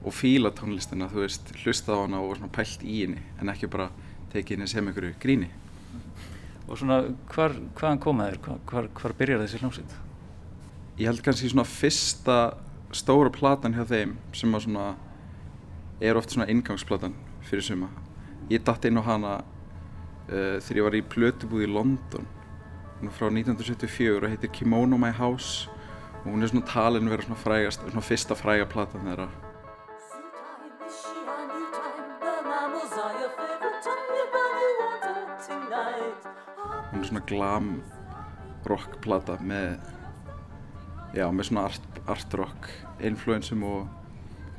og 0.00 0.14
fíla 0.16 0.52
tónlistina, 0.56 1.10
þú 1.12 1.24
veist, 1.26 1.50
hlusta 1.60 1.92
á 1.92 2.00
hana 2.00 2.22
og 2.24 2.38
svona 2.38 2.52
pælt 2.54 2.84
í 2.86 3.02
henni 3.02 3.20
en 3.40 3.50
ekki 3.52 3.68
bara 3.68 3.90
tekið 4.32 4.56
henni 4.56 4.70
sem 4.70 4.86
einhverju 4.86 5.16
gríni 5.22 5.50
Og 6.70 6.78
svona, 6.78 7.00
hvar, 7.32 7.56
hvaðan 7.74 7.98
koma 7.98 8.28
þeir? 8.28 8.36
Hvar, 8.70 8.86
hvar, 8.94 9.14
byrjar 9.18 9.40
þessi 9.42 9.58
hljómsveit? 9.58 9.94
ég 11.00 11.08
held 11.08 11.22
kannski 11.24 11.48
svona 11.50 11.66
fyrsta 11.66 12.36
stóra 12.94 13.32
platan 13.32 13.74
hjá 13.74 13.82
þeim 13.88 14.14
sem 14.36 14.54
að 14.54 14.66
svona 14.66 14.86
er 16.00 16.18
oft 16.20 16.34
svona 16.34 16.48
ingangsplatan 16.52 17.14
fyrir 17.46 17.64
suma. 17.64 17.88
Ég 18.50 18.64
datt 18.66 18.84
inn 18.88 18.98
á 18.98 19.04
hana 19.06 19.34
uh, 19.40 20.56
þegar 20.62 20.80
ég 20.80 20.86
var 20.86 20.98
í 20.98 21.04
plötubúð 21.14 21.66
í 21.66 21.70
London. 21.70 22.26
Hún 23.00 23.10
er 23.10 23.16
frá 23.16 23.28
1974 23.30 24.18
og 24.18 24.32
heitir 24.32 24.52
Kimono 24.52 24.98
My 25.00 25.12
House 25.16 25.70
og 26.20 26.34
hún 26.34 26.42
er 26.42 26.50
svona 26.50 26.66
talin 26.68 27.08
vera 27.08 27.24
svona 27.24 27.40
frægast 27.40 27.86
svona 27.86 28.04
fyrsta 28.04 28.36
fræga 28.36 28.66
platan 28.68 29.06
þeirra. 29.08 29.28
Hún 36.90 37.00
er 37.00 37.08
svona 37.08 37.24
glam 37.30 37.72
rock 38.68 38.98
plata 39.00 39.38
með 39.40 39.78
já, 41.16 41.26
með 41.32 41.48
svona 41.48 41.66
art, 41.70 42.00
art 42.10 42.34
rock 42.36 42.68
influensum 43.06 43.64
og, 43.64 43.86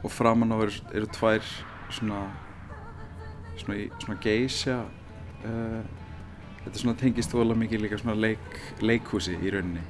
og 0.01 0.11
framan 0.11 0.55
á 0.55 0.57
eru, 0.63 0.79
eru 0.95 1.11
tvær 1.13 1.45
svona 1.93 2.23
svona, 3.59 3.77
í- 3.83 3.89
svona 4.03 4.17
geisja 4.23 4.77
uh, 4.85 5.81
þetta 6.63 6.73
er 6.75 6.81
svona 6.83 6.97
tengist 7.01 7.33
vola 7.35 7.55
mikið 7.57 7.83
líka 7.85 7.99
svona 8.01 8.15
leik, 8.19 8.59
leikhúsi 8.81 9.35
í 9.41 9.51
rauninni 9.53 9.83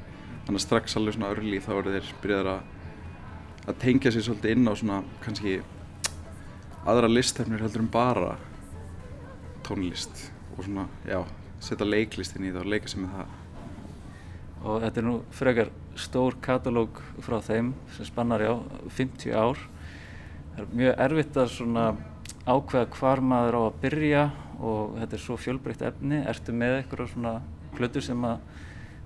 þannig 0.45 0.57
að 0.57 0.65
strax 0.65 0.97
alveg 0.97 1.17
svona 1.17 1.31
örli 1.35 1.59
þá 1.61 1.71
eru 1.77 1.95
þeir 1.97 2.13
byrjaðar 2.23 2.63
að 3.71 3.77
tengja 3.83 4.11
sér 4.15 4.25
svolítið 4.25 4.55
inn 4.55 4.71
á 4.71 4.73
svona 4.73 5.01
kannski 5.21 5.59
aðra 6.89 7.11
listefnir 7.11 7.61
heldur 7.61 7.83
en 7.83 7.91
bara 7.93 8.31
tónlist 9.67 10.31
og 10.57 10.65
svona, 10.65 10.87
já, 11.07 11.21
setja 11.61 11.85
leiklist 11.87 12.35
inn 12.39 12.47
í 12.49 12.53
það 12.55 12.65
og 12.65 12.71
leika 12.73 12.91
sér 12.91 13.05
með 13.05 13.15
það 13.19 13.37
Og 14.61 14.75
þetta 14.83 14.99
er 15.01 15.05
nú 15.07 15.13
frekar 15.33 15.69
stór 15.97 16.35
katalóg 16.45 16.99
frá 17.25 17.39
þeim 17.41 17.71
sem 17.95 18.05
spannar 18.05 18.43
já 18.45 18.51
50 18.93 19.31
ár. 19.33 19.57
Það 20.53 20.59
er 20.61 20.75
mjög 20.77 20.99
erfitt 21.05 21.39
að 21.41 21.47
svona 21.55 21.85
ákveða 22.45 22.89
hvar 22.95 23.21
maður 23.21 23.57
á 23.57 23.61
að 23.67 23.79
byrja 23.83 24.23
og 24.61 24.95
þetta 24.97 25.17
er 25.17 25.23
svo 25.23 25.37
fjölbreytt 25.37 25.83
efni. 25.85 26.21
Ertu 26.29 26.53
með 26.55 26.77
eitthvað 26.79 27.11
svona 27.13 27.33
plötu 27.75 28.01
sem 28.03 28.25
að 28.27 28.39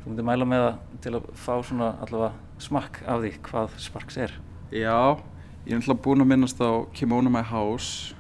þú 0.02 0.12
myndir 0.12 0.28
mæla 0.28 0.48
með 0.50 0.64
það 0.66 1.00
til 1.06 1.14
að 1.18 1.30
fá 1.42 1.54
svona 1.66 1.90
allavega 2.06 2.62
smakk 2.66 3.02
af 3.10 3.24
því 3.24 3.32
hvað 3.48 3.80
Sparks 3.84 4.20
er? 4.22 4.36
Já, 4.72 5.18
ég 5.66 5.74
er 5.74 5.82
náttúrulega 5.82 6.04
búinn 6.08 6.26
að 6.26 6.32
minnast 6.32 6.64
á 6.64 6.72
Kimono 6.96 7.32
My 7.34 7.44
House. 7.46 8.16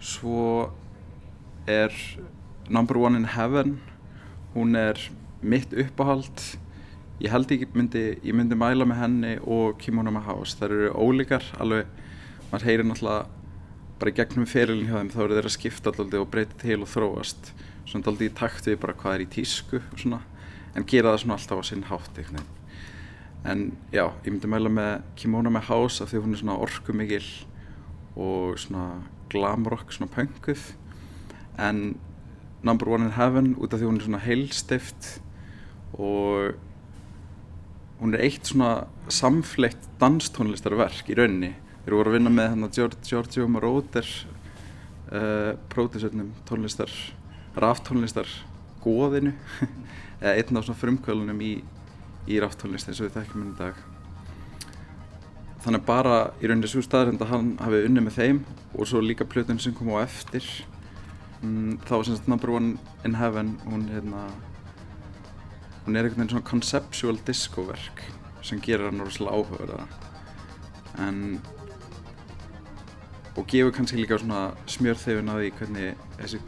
Svo 0.00 0.70
er 1.68 1.94
Number 2.68 2.98
One 2.98 3.18
in 3.18 3.28
Heaven. 3.36 3.78
Hún 4.54 4.74
er 4.78 4.98
mitt 5.42 5.72
uppáhald. 5.72 6.42
Ég 7.18 7.32
held 7.34 7.50
ekki 7.50 7.70
myndi, 7.74 8.04
ég 8.22 8.34
myndi 8.34 8.58
mæla 8.58 8.86
með 8.86 9.02
henni 9.02 9.32
og 9.42 9.78
Kimono 9.82 10.12
My 10.14 10.22
House. 10.26 10.58
Þær 10.58 10.74
eru 10.74 10.92
ólíkar, 10.94 11.46
alveg 11.58 11.90
maður 12.50 12.68
heyrir 12.68 12.86
náttúrulega 12.86 13.37
bara 13.98 14.12
í 14.12 14.18
gegnum 14.18 14.46
ferilin 14.46 14.86
hjá 14.86 14.98
þeim 14.98 15.14
þá 15.14 15.18
eru 15.24 15.38
þeir 15.38 15.50
að 15.50 15.56
skipta 15.56 15.92
alltaf 15.92 16.20
og 16.20 16.30
breyta 16.32 16.60
til 16.62 16.78
og 16.82 16.92
þróast. 16.92 17.52
Svona 17.88 18.12
alltaf 18.12 18.26
í 18.28 18.34
takt 18.42 18.70
við 18.70 18.78
bara 18.84 18.98
hvað 18.98 19.16
er 19.16 19.24
í 19.24 19.32
tísku 19.38 19.82
svona, 19.96 20.22
en 20.74 20.86
gera 20.86 21.14
það 21.14 21.24
svona 21.24 21.38
alltaf 21.40 21.60
á 21.60 21.64
sinn 21.66 21.88
hátt 21.88 22.14
eitthvað 22.20 22.46
en 23.46 23.76
já, 23.92 24.08
ég 24.24 24.32
myndi 24.32 24.50
mæla 24.50 24.70
með 24.72 25.04
Kimono 25.18 25.50
My 25.52 25.62
House 25.62 26.02
af 26.02 26.10
því 26.10 26.22
hún 26.24 26.34
er 26.34 26.40
svona 26.42 26.58
orku 26.58 26.94
mikil 26.96 27.26
og 28.18 28.58
svona 28.58 29.04
glamrock, 29.30 29.92
svona 29.94 30.10
punkuð 30.12 30.72
en 31.58 31.98
Number 32.62 32.90
One 32.90 33.06
in 33.06 33.14
Heaven 33.14 33.54
út 33.56 33.72
af 33.72 33.80
því 33.80 33.90
hún 33.90 34.00
er 34.00 34.06
svona 34.08 34.24
heilstift 34.24 35.10
og 35.94 36.58
hún 38.00 38.14
er 38.14 38.24
eitt 38.26 38.50
svona 38.50 38.88
samfleitt 39.08 39.86
danstónlistarverk 40.02 41.10
í 41.12 41.18
rauninni 41.18 41.54
þeir 41.88 41.94
voru 41.96 42.10
að 42.10 42.18
vinna 42.18 42.30
með 42.34 42.50
hann 42.52 42.66
að 42.66 42.96
Giorgio 43.08 43.46
Moroder 43.48 44.08
uh, 45.08 45.54
pródusörnum 45.72 46.34
tónlistar 46.44 46.90
ráftónlistar 47.56 48.28
góðinu 48.82 49.32
eða 50.20 50.34
einn 50.34 50.60
af 50.60 50.66
svona 50.66 50.80
frumkvölunum 50.82 51.40
í, 51.40 51.54
í 52.28 52.36
ráftónlist 52.44 52.90
eins 52.90 53.00
og 53.00 53.08
við 53.08 53.16
þekkjum 53.16 53.46
henni 53.46 53.56
dag. 53.56 53.80
Þannig 55.64 55.86
bara 55.88 56.18
í 56.42 56.50
rauninni 56.50 56.68
svo 56.68 56.84
staðrind 56.84 57.24
að 57.24 57.32
hann 57.32 57.50
hafi 57.64 57.80
unni 57.88 58.04
með 58.04 58.18
þeim 58.20 58.44
og 58.74 58.90
svo 58.90 59.00
líka 59.00 59.24
plötun 59.24 59.64
sem 59.64 59.72
kom 59.72 59.88
á 59.96 60.04
eftir 60.04 60.44
mm, 61.40 61.80
þá 61.88 61.94
var 61.96 62.08
semst 62.10 62.28
Number 62.28 62.52
One 62.52 62.76
in 63.08 63.16
Heaven 63.16 63.56
hún 63.64 63.88
hérna 63.88 64.28
hún 65.86 65.96
er 65.96 66.04
einhvern 66.04 66.20
veginn 66.20 66.34
svona 66.36 66.50
conceptual 66.52 67.24
disco 67.24 67.64
verk 67.72 68.04
sem 68.44 68.60
gerir 68.60 68.90
hann 68.90 69.00
rosalega 69.00 69.40
áhugaverða 69.40 69.88
en 71.08 71.38
og 73.38 73.46
gefur 73.46 73.74
kannski 73.74 74.00
líka 74.00 74.18
svona 74.18 74.48
smjörþefin 74.66 75.30
að 75.30 75.42
því 75.44 75.50
hvernig 75.60 76.06
þessi 76.18 76.40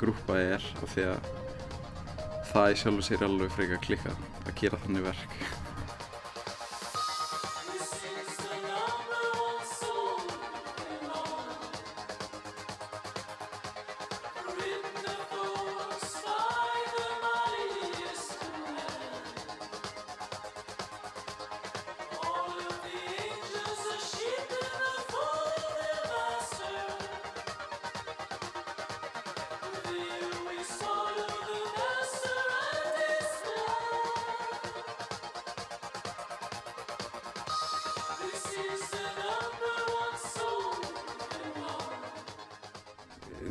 grúpa 0.00 0.38
er 0.40 0.68
af 0.82 0.92
því 0.94 1.06
að 1.12 1.32
það 2.48 2.72
í 2.72 2.78
sjálfu 2.82 3.04
sér 3.04 3.24
alveg 3.26 3.52
frekar 3.52 3.82
klikka 3.84 4.14
að 4.46 4.54
gera 4.62 4.80
þannig 4.84 5.08
verk 5.10 5.34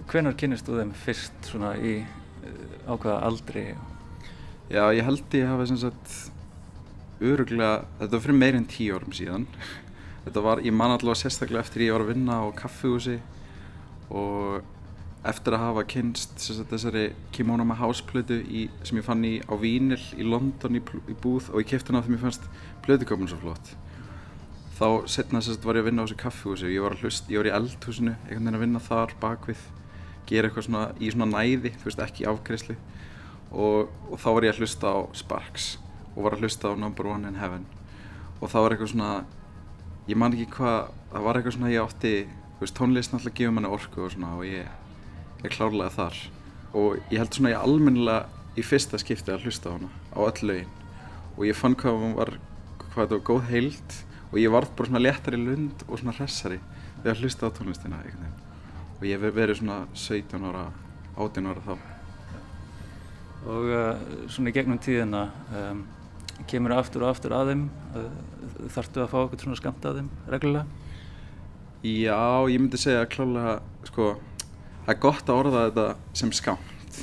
Hvenar 0.08 0.38
kynist 0.40 0.64
þú 0.64 0.78
þeim 0.78 0.92
fyrst 0.96 1.48
svona 1.50 1.74
í 1.84 1.98
uh, 2.00 2.60
ákvaða 2.88 3.18
aldri? 3.28 3.64
Já, 4.72 4.86
ég 4.96 5.04
held 5.04 5.36
ég 5.36 5.50
hafa 5.50 5.66
sem 5.68 5.80
sagt 5.82 6.14
öruglega, 7.20 7.82
þetta 8.00 8.14
var 8.14 8.24
fyrir 8.24 8.38
meirinn 8.38 8.68
tíu 8.72 8.96
árum 8.96 9.16
síðan. 9.16 9.48
Þetta 10.28 10.44
var, 10.46 10.62
ég 10.64 10.76
man 10.76 10.94
allavega 10.94 11.20
sérstaklega 11.22 11.64
eftir 11.64 11.86
ég 11.86 11.94
var 11.96 12.06
að 12.06 12.12
vinna 12.14 12.40
á 12.40 12.46
kaffihúsi 12.56 13.18
og 14.08 14.64
eftir 15.28 15.56
að 15.58 15.64
hafa 15.66 15.84
kynst 15.92 16.40
sagt, 16.40 16.72
þessari 16.72 17.06
Kimono 17.36 17.66
My 17.68 17.76
House 17.80 18.04
plötu 18.08 18.40
í, 18.48 18.68
sem 18.88 19.00
ég 19.00 19.08
fann 19.08 19.28
í 19.28 19.38
á 19.44 19.60
Vínil 19.60 20.00
í 20.16 20.28
London 20.28 20.80
í, 20.80 20.84
í 20.84 21.16
búð 21.20 21.50
og 21.52 21.64
ég 21.64 21.72
kæfti 21.74 21.92
hana 21.92 22.06
þegar 22.06 22.16
mér 22.16 22.24
fannst 22.24 22.48
plötuköpun 22.88 23.32
svo 23.32 23.42
flott. 23.44 23.74
Þá 24.78 24.88
setna 25.12 25.44
sagt, 25.44 25.68
var 25.68 25.80
ég 25.80 25.84
að 25.84 25.92
vinna 25.92 26.04
á 26.04 26.08
þessu 26.08 26.22
kaffihúsi 26.22 26.70
og 26.70 26.76
ég 26.78 26.86
var, 26.86 26.96
hlust, 27.04 27.32
ég 27.32 27.44
var 27.44 27.52
í 27.52 27.58
eldhúsinu 27.60 28.16
einhvern 28.16 28.38
veginn 28.38 28.60
að 28.60 28.64
vinna 28.64 28.84
þar 28.88 29.16
bakvið 29.24 29.68
gera 30.28 30.50
eitthvað 30.50 30.68
svona 30.68 30.86
í 31.00 31.12
svona 31.14 31.30
næði 31.32 31.74
þú 31.78 31.90
veist 31.90 32.04
ekki 32.04 32.28
afgreðslu 32.30 32.78
og, 33.52 33.92
og 34.12 34.20
þá 34.20 34.30
var 34.36 34.48
ég 34.48 34.56
að 34.56 34.64
hlusta 34.64 34.92
á 34.92 34.98
Sparks 35.16 35.68
og 36.16 36.26
var 36.26 36.36
að 36.36 36.46
hlusta 36.46 36.74
á 36.74 36.80
Number 36.80 37.08
One 37.08 37.30
in 37.30 37.38
Heaven. 37.38 37.66
Og 38.42 38.50
það 38.52 38.64
var 38.64 38.76
eitthvað 38.76 38.92
svona 38.94 39.12
ég 40.08 40.18
man 40.20 40.34
ekki 40.34 40.50
hvað, 40.58 40.90
það 41.12 41.28
var 41.28 41.40
eitthvað 41.40 41.58
svona 41.58 41.74
ég 41.74 41.86
átti 41.86 42.14
þú 42.58 42.64
veist 42.64 42.78
tónlist 42.78 43.14
náttúrulega 43.14 43.38
gefur 43.38 43.56
manni 43.56 43.72
orku 43.72 44.04
og 44.06 44.14
svona 44.16 44.34
og 44.38 44.48
ég 44.48 45.46
er 45.46 45.54
klárlega 45.54 45.94
þar. 45.94 46.18
Og 46.74 46.98
ég 47.12 47.22
held 47.22 47.38
svona 47.38 47.54
ég 47.54 47.62
almennilega 47.62 48.58
í 48.58 48.66
fyrsta 48.66 49.00
skipti 49.02 49.34
að 49.34 49.46
hlusta 49.46 49.70
á 49.70 49.76
hana 49.78 49.92
á 50.18 50.20
öll 50.26 50.50
lögin. 50.50 50.74
Og 51.38 51.46
ég 51.46 51.58
fann 51.58 51.78
hvað 51.78 52.02
hún 52.02 52.18
var 52.18 52.34
hvað 52.88 52.98
þetta 53.04 53.20
var 53.20 53.26
góð 53.30 53.48
heild 53.52 54.02
og 54.32 54.42
ég 54.42 54.52
varð 54.52 54.74
bara 54.76 54.90
svona 54.90 55.06
léttari 55.06 55.40
lund 55.40 55.86
og 55.88 56.02
svona 56.02 56.18
hressari 56.18 56.60
þegar 57.04 57.22
hlusta 57.22 57.48
á 57.48 57.56
tónlistina 57.56 58.02
veginn 58.02 58.47
og 58.98 59.06
ég 59.06 59.22
hef 59.22 59.36
verið 59.36 59.60
svona 59.62 59.84
17 59.94 60.48
ára 60.50 60.66
18 61.18 61.50
ára 61.52 61.64
þá. 61.66 61.76
Og 63.48 63.70
uh, 63.70 64.02
svona 64.32 64.52
í 64.52 64.56
gegnum 64.56 64.82
tíðina 64.82 65.28
um, 65.56 65.84
kemur 66.50 66.76
aftur 66.78 67.06
og 67.06 67.14
aftur 67.14 67.36
að 67.38 67.54
þeim? 67.54 67.64
Uh, 67.94 68.10
þarftu 68.74 69.04
að 69.04 69.12
fá 69.14 69.18
okkur 69.22 69.46
svona 69.46 69.60
skamt 69.60 69.86
að 69.86 70.02
þeim 70.02 70.10
reglulega? 70.34 70.84
Já, 71.86 72.50
ég 72.50 72.58
myndi 72.60 72.80
segja 72.82 73.06
klálega 73.10 73.60
sko, 73.86 74.16
það 74.86 74.94
er 74.96 75.02
gott 75.04 75.30
að 75.30 75.42
orða 75.44 75.66
þetta 75.68 75.88
sem 76.18 76.34
skamt 76.34 77.02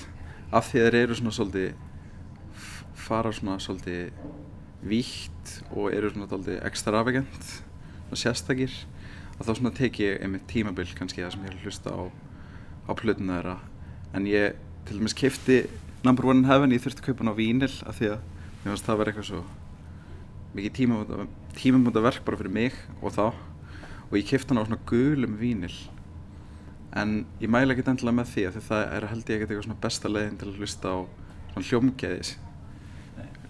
af 0.54 0.70
því 0.70 0.82
þeir 0.82 0.96
eru 0.98 1.18
svona 1.18 1.34
svolítið 1.34 2.64
fara 3.04 3.32
svona 3.34 3.60
svolítið 3.62 4.10
víkt 4.84 5.54
og 5.72 5.92
eru 5.94 6.10
svona 6.12 6.28
svolítið 6.30 6.60
extravagant 6.68 7.48
og 8.10 8.18
sérstakir 8.20 8.74
að 9.38 9.48
þá 9.48 9.52
svona 9.58 9.74
teki 9.74 10.04
ég 10.04 10.22
einmitt 10.24 10.46
tímabill 10.50 10.90
kannski 10.98 11.24
það 11.24 11.34
sem 11.34 11.46
ég 11.46 11.52
er 11.52 11.56
að 11.58 11.66
hlusta 11.66 11.94
á 11.94 12.02
á 12.84 12.92
plötuna 12.98 13.38
þeirra. 13.38 13.56
En 14.14 14.28
ég 14.28 14.58
til 14.84 14.98
dæmis 14.98 15.16
kefti 15.16 15.58
Number 16.04 16.28
One 16.28 16.42
in 16.42 16.48
Heaven 16.48 16.74
ég 16.74 16.84
þurfti 16.84 17.02
að 17.02 17.08
kaupa 17.08 17.24
hann 17.24 17.32
á 17.32 17.40
vínil 17.40 17.72
af 17.88 17.98
því 17.98 18.12
að 18.12 18.20
mér 18.64 18.70
finnst 18.70 18.86
það 18.86 18.94
að 18.94 19.00
vera 19.00 19.14
eitthvað 19.14 19.30
svo 19.30 19.42
mikið 20.54 20.76
tímamóta 21.58 22.04
verk 22.04 22.24
bara 22.26 22.38
fyrir 22.38 22.54
mig 22.54 22.78
og 23.00 23.16
þá. 23.16 23.26
Og 24.10 24.16
ég 24.20 24.28
kefti 24.28 24.52
hann 24.52 24.62
á 24.62 24.66
svona 24.68 24.84
gulum 24.86 25.36
vínil 25.40 25.74
en 26.94 27.24
ég 27.42 27.50
mæla 27.50 27.74
ekki 27.74 27.88
endilega 27.90 28.20
með 28.20 28.30
því 28.30 28.42
að 28.46 28.56
því 28.56 28.64
það 28.68 28.82
er 28.86 29.06
held 29.10 29.30
ég 29.30 29.36
ekkert 29.36 29.50
eitthvað 29.50 29.66
svona 29.66 29.82
besta 29.82 30.10
leiðin 30.10 30.36
til 30.38 30.50
að 30.50 30.60
hlusta 30.60 30.92
á 30.94 30.98
svona 31.54 31.68
hljómgæðis 31.70 32.34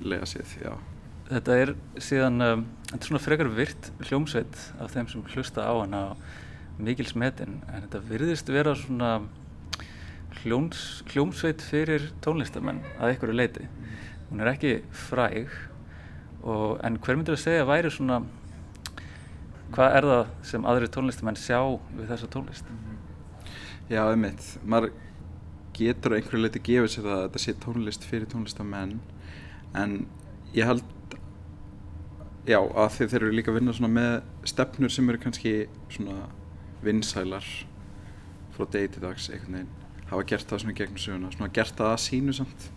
lega 0.04 0.28
séð, 0.28 0.54
já. 0.62 0.72
Þetta 1.28 1.58
er 1.60 1.72
síðan, 2.02 2.44
um, 2.44 2.64
þetta 2.94 3.08
er 3.08 3.10
svona 3.10 3.24
frekar 3.24 3.48
virt 3.50 3.86
hljómsveit 4.06 4.58
af 4.78 4.92
þeim 4.94 5.08
sem 5.10 5.22
hlusta 5.32 5.64
á 5.66 5.74
hana 5.74 6.02
mikil 6.78 7.08
smetin 7.10 7.56
en 7.66 7.82
þetta 7.88 8.00
virðist 8.06 8.52
vera 8.54 8.74
svona 8.78 9.08
hljóms, 10.44 11.02
hljómsveit 11.10 11.62
fyrir 11.62 12.06
tónlistamenn 12.22 12.78
að 13.00 13.08
einhverju 13.08 13.34
leiti. 13.34 13.66
Hún 14.28 14.44
er 14.44 14.52
ekki 14.52 14.72
fræg 14.94 15.50
og, 16.44 16.78
en 16.86 17.00
hver 17.02 17.18
myndir 17.18 17.34
að 17.34 17.42
segja 17.48 17.66
væri 17.66 17.90
svona 17.90 18.20
hvað 19.74 19.98
er 19.98 20.08
það 20.12 20.32
sem 20.54 20.70
aðri 20.70 20.94
tónlistamenn 20.94 21.42
sjá 21.42 21.58
við 21.96 22.08
þessa 22.12 22.30
tónlist? 22.30 22.74
Já, 23.90 24.04
einmitt. 24.06 24.52
Maður 24.62 24.94
getur 25.74 26.14
á 26.14 26.16
einhverju 26.20 26.46
leiti 26.46 26.62
gefið 26.70 26.92
sér 26.94 27.10
að 27.10 27.24
þetta 27.26 27.42
sé 27.42 27.60
tónlist 27.66 28.06
fyrir 28.06 28.30
tónlistamenn 28.30 29.00
en 29.74 30.04
ég 30.54 30.70
held 30.70 30.86
já, 32.48 32.58
að 32.60 32.90
þeir, 32.96 33.08
þeir 33.12 33.20
eru 33.22 33.36
líka 33.38 33.52
að 33.52 33.60
vinna 33.60 33.90
með 33.92 34.12
stefnur 34.50 34.92
sem 34.92 35.08
eru 35.08 35.22
kannski 35.22 35.54
vinsælar 36.84 37.48
frá 38.54 38.68
degi 38.70 38.94
til 38.94 39.02
dags 39.02 39.30
hafa 40.10 40.26
gert 40.28 40.50
það 40.50 40.62
svona 40.62 40.76
gegnum 40.78 41.00
söguna 41.00 41.32
svona 41.32 41.50
gert 41.54 41.78
það 41.78 41.90
að 41.92 42.02
sínu 42.04 42.34
samt. 42.36 42.68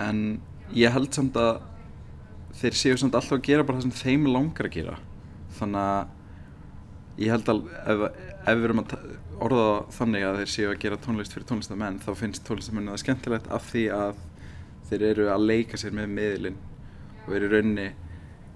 En 0.00 0.40
ég 0.74 0.92
held 0.94 1.12
samt 1.14 1.36
að 1.38 1.60
þeir 2.58 2.78
séu 2.78 2.98
samt 3.00 3.16
alltaf 3.16 3.38
að 3.38 3.46
gera 3.48 3.66
bara 3.68 3.80
það 3.80 3.88
sem 3.88 4.00
þeim 4.00 4.28
langar 4.32 4.68
að 4.68 4.76
gera. 4.78 4.98
Þannig 5.58 5.88
að 5.92 7.22
ég 7.22 7.34
held 7.34 7.52
að 7.52 7.62
ef, 7.92 8.04
ef 8.48 8.58
við 8.58 8.66
erum 8.68 8.82
að 8.82 8.94
orða 9.42 9.66
þannig 9.92 10.26
að 10.26 10.38
þeir 10.40 10.52
séu 10.54 10.68
að 10.70 10.82
gera 10.84 11.00
tónlist 11.02 11.34
fyrir 11.34 11.48
tónlistamenn 11.50 12.00
þá 12.02 12.12
finnst 12.18 12.44
tónlistamennu 12.46 12.94
það 12.94 13.02
skemmtilegt 13.04 13.50
af 13.52 13.66
því 13.68 13.84
að 13.96 14.22
þeir 14.88 15.04
eru 15.10 15.28
að 15.32 15.46
leika 15.50 15.80
sér 15.80 15.96
með 15.96 16.14
miðlinn 16.16 16.58
og 17.26 17.36
eru 17.36 17.50
raunni 17.52 17.88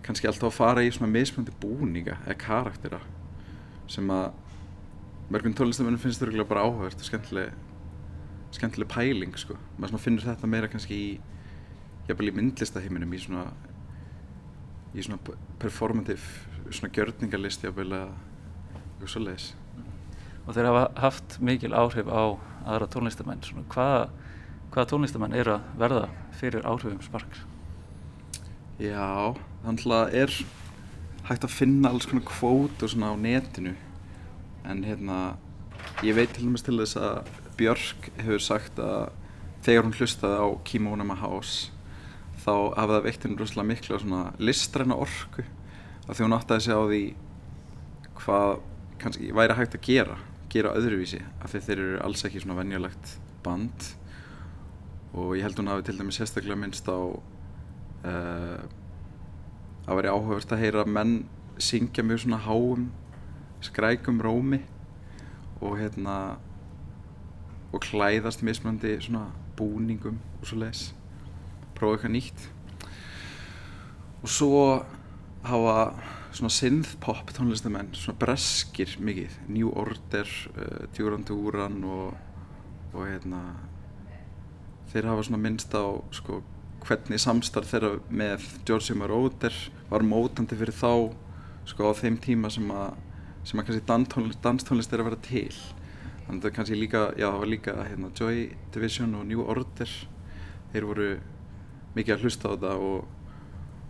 kannski 0.07 0.29
alltaf 0.31 0.51
að 0.51 0.57
fara 0.57 0.85
í 0.87 0.91
svona 0.95 1.11
mismunandi 1.13 1.55
búninga 1.61 2.19
eða 2.25 2.39
karaktera 2.41 3.01
sem 3.91 4.11
að 4.11 4.31
mörgum 5.31 5.57
tónlistamennu 5.59 6.01
finnst 6.01 6.23
þurfa 6.23 6.47
bara 6.49 6.67
áhugast 6.67 7.03
og 7.03 7.09
skemmtileg 7.09 7.55
skemmtileg 8.55 8.91
pæling 8.91 9.35
sko 9.39 9.59
maður 9.77 10.03
finnur 10.03 10.27
þetta 10.27 10.51
meira 10.51 10.71
kannski 10.71 10.97
í 10.97 11.09
jafnvel 12.07 12.31
í 12.31 12.37
myndlistaheiminum 12.37 13.15
í 13.15 13.23
svona 13.23 13.49
í 14.95 15.03
svona 15.03 15.37
performative 15.61 16.71
svona 16.71 16.93
gjörningarlist 16.95 17.67
jafnvel 17.67 17.91
að 17.99 18.15
og 18.97 19.11
svo 19.11 19.23
leiðis 19.23 19.51
og 20.47 20.55
þeir 20.55 20.69
hafa 20.71 20.85
haft 21.03 21.37
mikil 21.45 21.75
áhrif 21.77 22.09
á 22.09 22.39
aðra 22.67 22.89
tónlistamenn 22.91 23.43
svona, 23.45 23.67
hvaða, 23.73 24.07
hvaða 24.75 24.89
tónlistamenn 24.93 25.37
eru 25.37 25.57
að 25.57 25.69
verða 25.83 26.07
fyrir 26.39 26.67
áhrifum 26.67 27.03
Sparks? 27.05 27.43
Já, 28.83 29.35
þannig 29.67 30.14
er 30.23 30.35
hægt 31.27 31.45
að 31.45 31.57
finna 31.57 31.91
alls 31.91 32.07
konar 32.07 32.27
kvót 32.29 32.85
og 32.85 32.93
svona 32.93 33.12
á 33.12 33.17
netinu? 33.19 33.75
En 34.67 34.85
hérna 34.87 35.37
ég 36.07 36.17
veit 36.17 36.33
til 36.35 36.47
dæmis 36.47 36.64
til 36.67 36.79
þess 36.79 36.99
að 37.01 37.33
Björk 37.57 38.11
hefur 38.21 38.43
sagt 38.43 38.79
að 38.83 39.11
þegar 39.67 39.87
hún 39.87 39.97
hlustaði 39.97 40.39
á 40.39 40.47
Kimona 40.69 41.19
House 41.19 41.73
þá 42.45 42.53
hafa 42.77 42.95
það 42.95 43.05
veikt 43.09 43.27
henni 43.27 43.41
rosalega 43.41 43.71
miklu 43.73 43.99
svona 43.99 44.23
listræna 44.39 44.99
orku 45.03 45.45
að 46.07 46.14
því 46.14 46.27
hún 46.27 46.37
átti 46.37 46.55
að 46.55 46.64
segja 46.67 46.79
á 46.79 46.85
því 46.87 47.03
hvað 48.21 48.51
kannski 49.03 49.31
væri 49.37 49.57
hægt 49.59 49.79
að 49.79 49.87
gera 49.89 50.19
gera 50.57 50.75
öðruvísi 50.79 51.21
af 51.43 51.53
því 51.53 51.62
þeir 51.67 51.81
eru 51.83 52.01
alls 52.07 52.25
ekki 52.27 52.43
svona 52.43 52.59
venjulegt 52.61 53.14
band. 53.45 53.91
Og 55.17 55.37
ég 55.37 55.47
held 55.47 55.61
hún 55.61 55.71
hafi 55.73 55.87
til 55.89 55.99
dæmis 55.99 56.19
sérstaklega 56.21 56.59
minnst 56.61 56.89
á 56.89 56.99
uh, 56.99 58.61
að 59.87 60.01
veri 60.01 60.12
áhugavert 60.12 60.53
að 60.53 60.62
heyra 60.64 60.84
menn 60.91 61.16
syngja 61.62 62.05
mjög 62.05 62.24
svona 62.24 62.43
háum 62.45 62.91
skrækum 63.64 64.20
rómi 64.20 64.61
og 65.61 65.78
hérna 65.80 66.37
og 67.72 67.80
klæðast 67.82 68.45
mismunandi 68.47 68.97
svona 69.01 69.30
búningum 69.57 70.18
og 70.41 70.47
svo 70.49 70.61
leiðis 70.61 70.91
prófa 71.76 71.97
eitthvað 71.97 72.14
nýtt. 72.14 72.45
Og 74.24 74.30
svo 74.32 74.61
hafa 75.47 75.76
svona 76.37 76.53
synth-pop 76.53 77.32
tónlistamenn, 77.37 77.93
svona 77.97 78.18
breskir 78.20 78.97
mikið, 79.01 79.39
New 79.53 79.70
Order, 79.76 80.28
uh, 80.57 80.84
Duran 80.97 81.24
Duran 81.24 81.78
og, 81.84 82.16
og 82.93 83.07
hérna, 83.07 83.43
þeir 84.93 85.11
hafa 85.12 85.26
svona 85.28 85.41
minnst 85.43 85.76
á 85.76 85.84
sko, 86.16 86.43
hvernig 86.87 87.18
samstarf 87.18 87.72
þeirra 87.72 87.97
með 88.14 88.45
George 88.66 88.95
Moroder 88.95 89.55
var 89.91 90.05
mótandi 90.07 90.59
fyrir 90.59 90.74
þá 90.76 90.91
sko, 91.66 91.91
á 91.91 91.99
þeim 91.99 92.18
tíma 92.22 92.51
sem 92.53 92.68
að, 92.70 92.95
sem 93.47 93.61
að 93.61 93.70
kannski 93.70 94.37
danstónlist 94.45 94.95
er 94.95 95.03
að 95.03 95.11
vera 95.11 95.24
til. 95.26 95.57
Þannig 96.26 96.39
að 96.39 96.45
það 96.45 96.55
kannski 96.59 96.78
líka, 96.78 97.03
já 97.18 97.26
það 97.26 97.41
var 97.43 97.51
líka 97.51 97.74
hérna, 97.80 98.12
Joy 98.18 98.47
Division 98.74 99.18
og 99.18 99.26
New 99.26 99.43
Order, 99.43 99.93
þeir 100.72 100.89
voru 100.91 101.11
mikið 101.97 102.14
að 102.14 102.24
hlusta 102.26 102.51
á 102.51 102.55
þetta 102.55 102.72
og, 102.87 103.05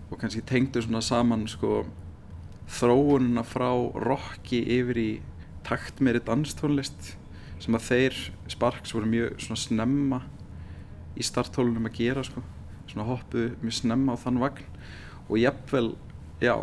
og 0.08 0.18
kannski 0.20 0.44
tengdu 0.48 0.82
svona 0.84 1.04
saman 1.04 1.46
sko 1.50 1.84
þróununa 2.78 3.44
frá 3.46 3.70
rocki 4.02 4.62
yfir 4.78 5.00
í 5.00 5.10
takt 5.66 6.00
meiri 6.02 6.22
danstónlist 6.24 7.14
sem 7.62 7.76
að 7.76 7.88
þeir 7.90 8.20
Sparks 8.52 8.92
voru 8.94 9.08
mjög 9.10 9.40
svona 9.42 9.60
snemma 9.60 10.20
í 11.16 11.24
starttólunum 11.24 11.88
að 11.88 11.98
gera 11.98 12.24
sko 12.26 12.42
svona 12.90 13.08
hoppuðu 13.10 13.56
mjög 13.62 13.78
snemma 13.80 14.14
á 14.14 14.22
þann 14.22 14.40
vagn 14.42 14.64
og 15.26 15.36
jafnvel, 15.40 15.90
já 16.40 16.54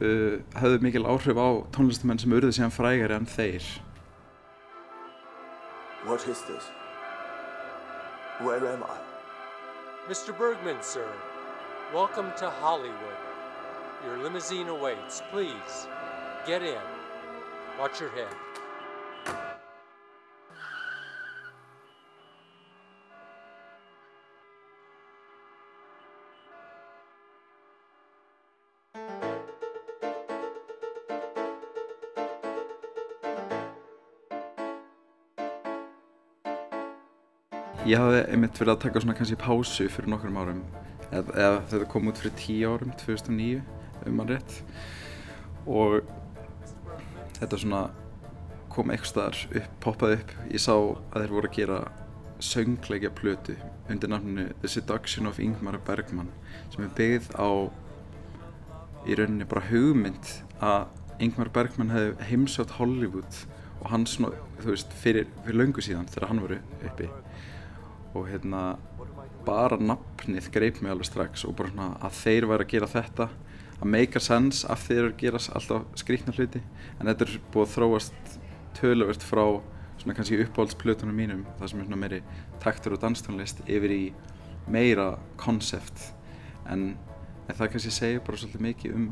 uh, 0.00 0.34
hafðu 0.54 0.80
mikil 0.86 1.06
áhrif 1.10 1.38
á 1.38 1.48
tónlistamenn 1.74 2.20
sem 2.22 2.32
urði 2.32 2.54
síðan 2.56 2.74
frægari 2.74 3.18
en 3.18 3.28
þeir 3.28 3.66
What 6.06 6.22
is 6.28 6.40
this? 6.46 6.70
Where 8.40 8.64
am 8.68 8.84
I? 8.84 8.98
Mr. 10.08 10.32
Bergman, 10.38 10.80
sir. 10.80 11.06
Welcome 11.92 12.30
to 12.38 12.48
Hollywood. 12.48 13.18
Your 14.04 14.16
limousine 14.22 14.68
awaits. 14.68 15.22
Please, 15.32 15.88
get 16.46 16.62
in. 16.62 16.86
Watch 17.78 18.00
your 18.00 18.10
head. 18.10 18.47
Ég 37.88 37.96
hafði 37.96 38.18
einmitt 38.28 38.58
verið 38.60 38.74
að 38.74 38.80
taka 38.82 39.00
svona 39.00 39.14
kannski 39.16 39.36
pásu 39.40 39.86
fyrir 39.88 40.10
nokkrum 40.12 40.34
árum. 40.36 40.58
Eða, 41.08 41.32
eða 41.32 41.60
þetta 41.70 41.86
kom 41.88 42.10
út 42.10 42.18
fyrir 42.20 42.34
tíu 42.36 42.72
árum, 42.74 42.90
2009 43.00 43.62
um 44.04 44.18
mann 44.18 44.28
rétt. 44.28 44.56
Og 45.64 46.02
þetta 47.38 47.60
svona 47.62 47.80
kom 48.74 48.92
eitthvað 48.92 49.12
staðar 49.12 49.40
upp, 49.62 49.70
poppaði 49.86 50.18
upp. 50.18 50.34
Ég 50.52 50.60
sá 50.60 50.74
að 50.74 51.16
þeir 51.22 51.32
voru 51.38 51.48
að 51.48 51.56
gera 51.56 51.78
söngleikja 52.44 53.12
plötu 53.22 53.56
undir 53.88 54.12
nafninu 54.12 54.44
The 54.60 54.72
Seduction 54.74 55.30
of 55.30 55.40
Ingmar 55.40 55.80
Bergman 55.86 56.28
sem 56.68 56.84
er 56.84 56.92
byggð 56.98 57.30
á 57.40 57.48
í 59.08 59.16
rauninni 59.16 59.48
bara 59.48 59.64
hugmynd 59.70 60.34
að 60.60 61.24
Ingmar 61.24 61.48
Bergman 61.56 61.94
hefði 61.94 62.28
heimsjátt 62.28 62.76
Hollywood 62.76 63.40
og 63.80 63.88
hann 63.94 64.04
svona, 64.06 64.36
þú 64.60 64.74
veist, 64.74 64.92
fyrir, 65.00 65.26
fyrir 65.46 65.62
löngu 65.62 65.82
síðan 65.82 66.06
þegar 66.12 66.28
hann 66.30 66.44
voru 66.44 66.60
uppi 66.84 67.08
og 68.18 68.28
hérna 68.30 68.62
bara 69.46 69.78
nafnið 69.80 70.50
greip 70.52 70.82
mig 70.82 70.92
alveg 70.92 71.08
strax 71.08 71.46
og 71.48 71.56
bara 71.58 71.72
svona 71.72 71.88
að 72.04 72.18
þeir 72.18 72.48
væri 72.50 72.66
að 72.66 72.72
gera 72.74 72.90
þetta 72.92 73.28
að 73.78 73.90
make 73.94 74.18
a 74.18 74.22
sense 74.22 74.66
af 74.66 74.84
þeir 74.88 75.00
eru 75.04 75.12
að 75.12 75.18
gera 75.22 75.40
alltaf 75.54 75.98
skrítna 76.02 76.34
hluti. 76.34 76.62
En 76.98 77.06
þetta 77.06 77.26
er 77.28 77.34
búið 77.54 77.66
að 77.68 77.74
þróast 77.76 78.38
töluvert 78.78 79.24
frá 79.24 79.44
svona 79.98 80.14
kannski 80.14 80.38
uppáhaldsplötunum 80.44 81.16
mínum 81.16 81.44
það 81.58 81.70
sem 81.70 81.80
er 81.80 81.88
svona 81.88 82.00
meiri 82.02 82.20
taktur 82.62 82.94
og 82.94 83.02
danstónlist 83.02 83.62
yfir 83.66 83.94
í 83.94 84.02
meira 84.70 85.08
konsept 85.40 86.12
en, 86.70 86.92
en 87.48 87.58
það 87.58 87.72
kannski 87.72 87.94
segja 87.94 88.22
bara 88.26 88.38
svolítið 88.38 88.66
mikið 88.68 88.98
um, 88.98 89.08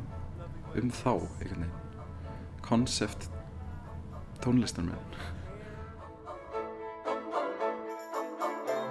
um 0.83 0.93
þá 0.95 1.13
konsept 2.67 3.29
tónlistar 4.45 4.87
með 4.87 5.01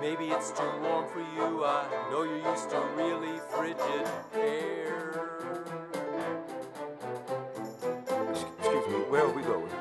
Maybe 0.05 0.25
it's 0.25 0.51
too 0.51 0.71
warm 0.83 1.07
for 1.09 1.19
you. 1.19 1.65
I 1.65 1.83
know 2.11 2.21
you're 2.21 2.51
used 2.51 2.69
to 2.69 2.79
really 2.95 3.39
frigid 3.49 4.05
air. 4.35 5.49
Excuse 8.59 8.87
me, 8.87 8.99
where 9.09 9.23
are 9.23 9.33
we 9.33 9.41
going? 9.41 9.71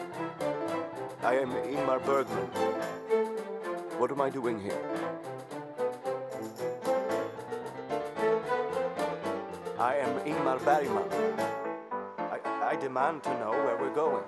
I 1.23 1.35
am 1.35 1.51
Ingmar 1.51 2.03
Bergman. 2.07 2.47
What 3.99 4.11
am 4.11 4.23
I 4.23 4.31
doing 4.31 4.59
here? 4.59 4.81
I 9.79 9.97
am 9.97 10.21
Ingmar 10.21 10.59
Bergman. 10.65 11.05
I, 12.17 12.39
I 12.73 12.77
demand 12.77 13.25
to 13.25 13.31
know 13.41 13.51
where 13.51 13.77
we're 13.77 13.95
going. 13.95 14.25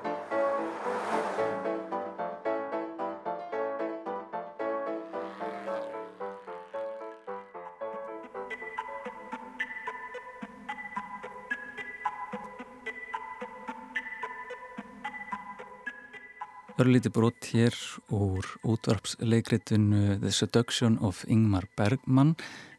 Örlíti 16.86 17.08
brott 17.08 17.44
hér 17.50 17.74
úr 18.14 18.46
útvarpsleikritinu 18.62 20.20
The 20.20 20.30
Seduction 20.30 20.98
of 21.02 21.24
Ingmar 21.26 21.64
Bergman 21.74 22.36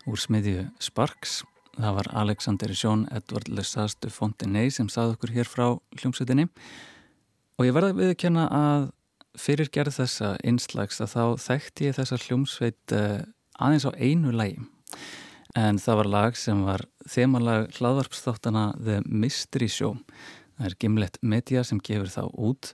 úr 0.07 0.15
smiðju 0.15 0.61
Sparks. 0.79 1.41
Það 1.75 1.97
var 1.97 2.07
Alexander 2.21 2.71
Jean 2.71 3.01
Edward 3.11 3.49
Lesastu 3.51 4.07
Fontenay 4.07 4.71
sem 4.71 4.87
sað 4.87 5.17
okkur 5.17 5.33
hér 5.35 5.49
frá 5.51 5.65
hljómsutinni 5.99 6.45
og 7.59 7.67
ég 7.67 7.75
verði 7.75 7.89
að 7.91 7.99
viðkjanna 7.99 8.45
að 8.55 8.85
fyrir 9.43 9.71
gerð 9.75 9.97
þessa 9.97 10.29
einslags 10.39 11.03
að 11.03 11.11
þá 11.11 11.23
þekkti 11.49 11.89
ég 11.89 11.97
þessa 11.97 12.19
hljómsveit 12.23 12.95
eh, 12.95 13.25
aðeins 13.59 13.87
á 13.89 13.91
einu 13.99 14.31
lægi 14.31 14.61
en 15.59 15.81
það 15.83 15.99
var 15.99 16.11
lag 16.13 16.39
sem 16.39 16.61
var 16.63 16.85
þemalag 17.11 17.75
hlaðvarpsþáttana 17.75 18.69
The 18.79 19.01
Mystery 19.03 19.67
Show. 19.67 19.99
Það 20.55 20.71
er 20.71 20.77
Gimlet 20.79 21.19
Media 21.19 21.65
sem 21.67 21.83
gefur 21.83 22.07
þá 22.07 22.23
út 22.31 22.71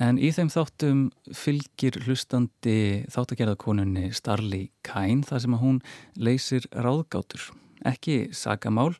en 0.00 0.18
í 0.18 0.30
þeim 0.32 0.50
þáttum 0.52 1.00
fylgir 1.36 1.98
hlustandi 2.06 3.04
þáttagerðakonunni 3.12 4.12
Starli 4.16 4.70
Kain 4.86 5.22
þar 5.26 5.44
sem 5.44 5.56
að 5.56 5.64
hún 5.64 5.80
leysir 6.16 6.68
ráðgátur. 6.72 7.50
Ekki 7.88 8.30
sagamál, 8.36 8.92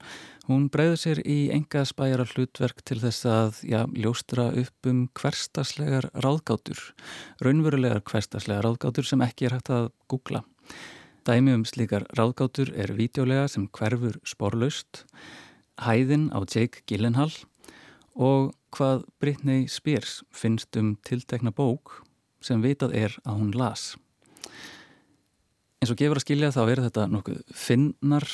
hún 0.48 0.66
breyður 0.72 0.98
sér 0.98 1.20
í 1.22 1.52
enga 1.54 1.84
spæjara 1.86 2.26
hlutverk 2.26 2.82
til 2.82 2.98
þess 3.02 3.28
að 3.30 3.60
já, 3.68 3.80
ljóstra 3.94 4.48
upp 4.58 4.88
um 4.90 5.04
hverstaslegar 5.18 6.08
ráðgátur, 6.18 6.80
raunverulegar 7.44 8.02
hverstaslegar 8.08 8.66
ráðgátur 8.66 9.06
sem 9.06 9.22
ekki 9.22 9.46
er 9.46 9.56
hægt 9.58 9.70
að 9.70 9.92
googla. 10.10 10.42
Dæmi 11.22 11.54
um 11.54 11.62
slíkar 11.62 12.08
ráðgátur 12.18 12.72
er 12.74 12.90
vídeolega 12.98 13.46
sem 13.46 13.68
hverfur 13.70 14.18
sporlaust, 14.26 15.04
hæðin 15.78 16.32
á 16.34 16.42
Jake 16.42 16.82
Gyllenhaal 16.90 17.30
og 18.18 18.50
hvað 18.72 19.04
Britney 19.22 19.66
Spears 19.70 20.20
finnst 20.34 20.76
um 20.80 20.94
tiltekna 21.06 21.52
bók 21.54 22.00
sem 22.42 22.62
vitað 22.64 22.96
er 22.98 23.18
að 23.22 23.38
hún 23.38 23.52
las. 23.56 23.92
En 25.82 25.90
svo 25.90 25.98
gefur 25.98 26.20
að 26.20 26.26
skilja 26.26 26.52
þá 26.54 26.62
er 26.64 26.82
þetta 26.86 27.08
nokkuð 27.10 27.42
finnar 27.58 28.26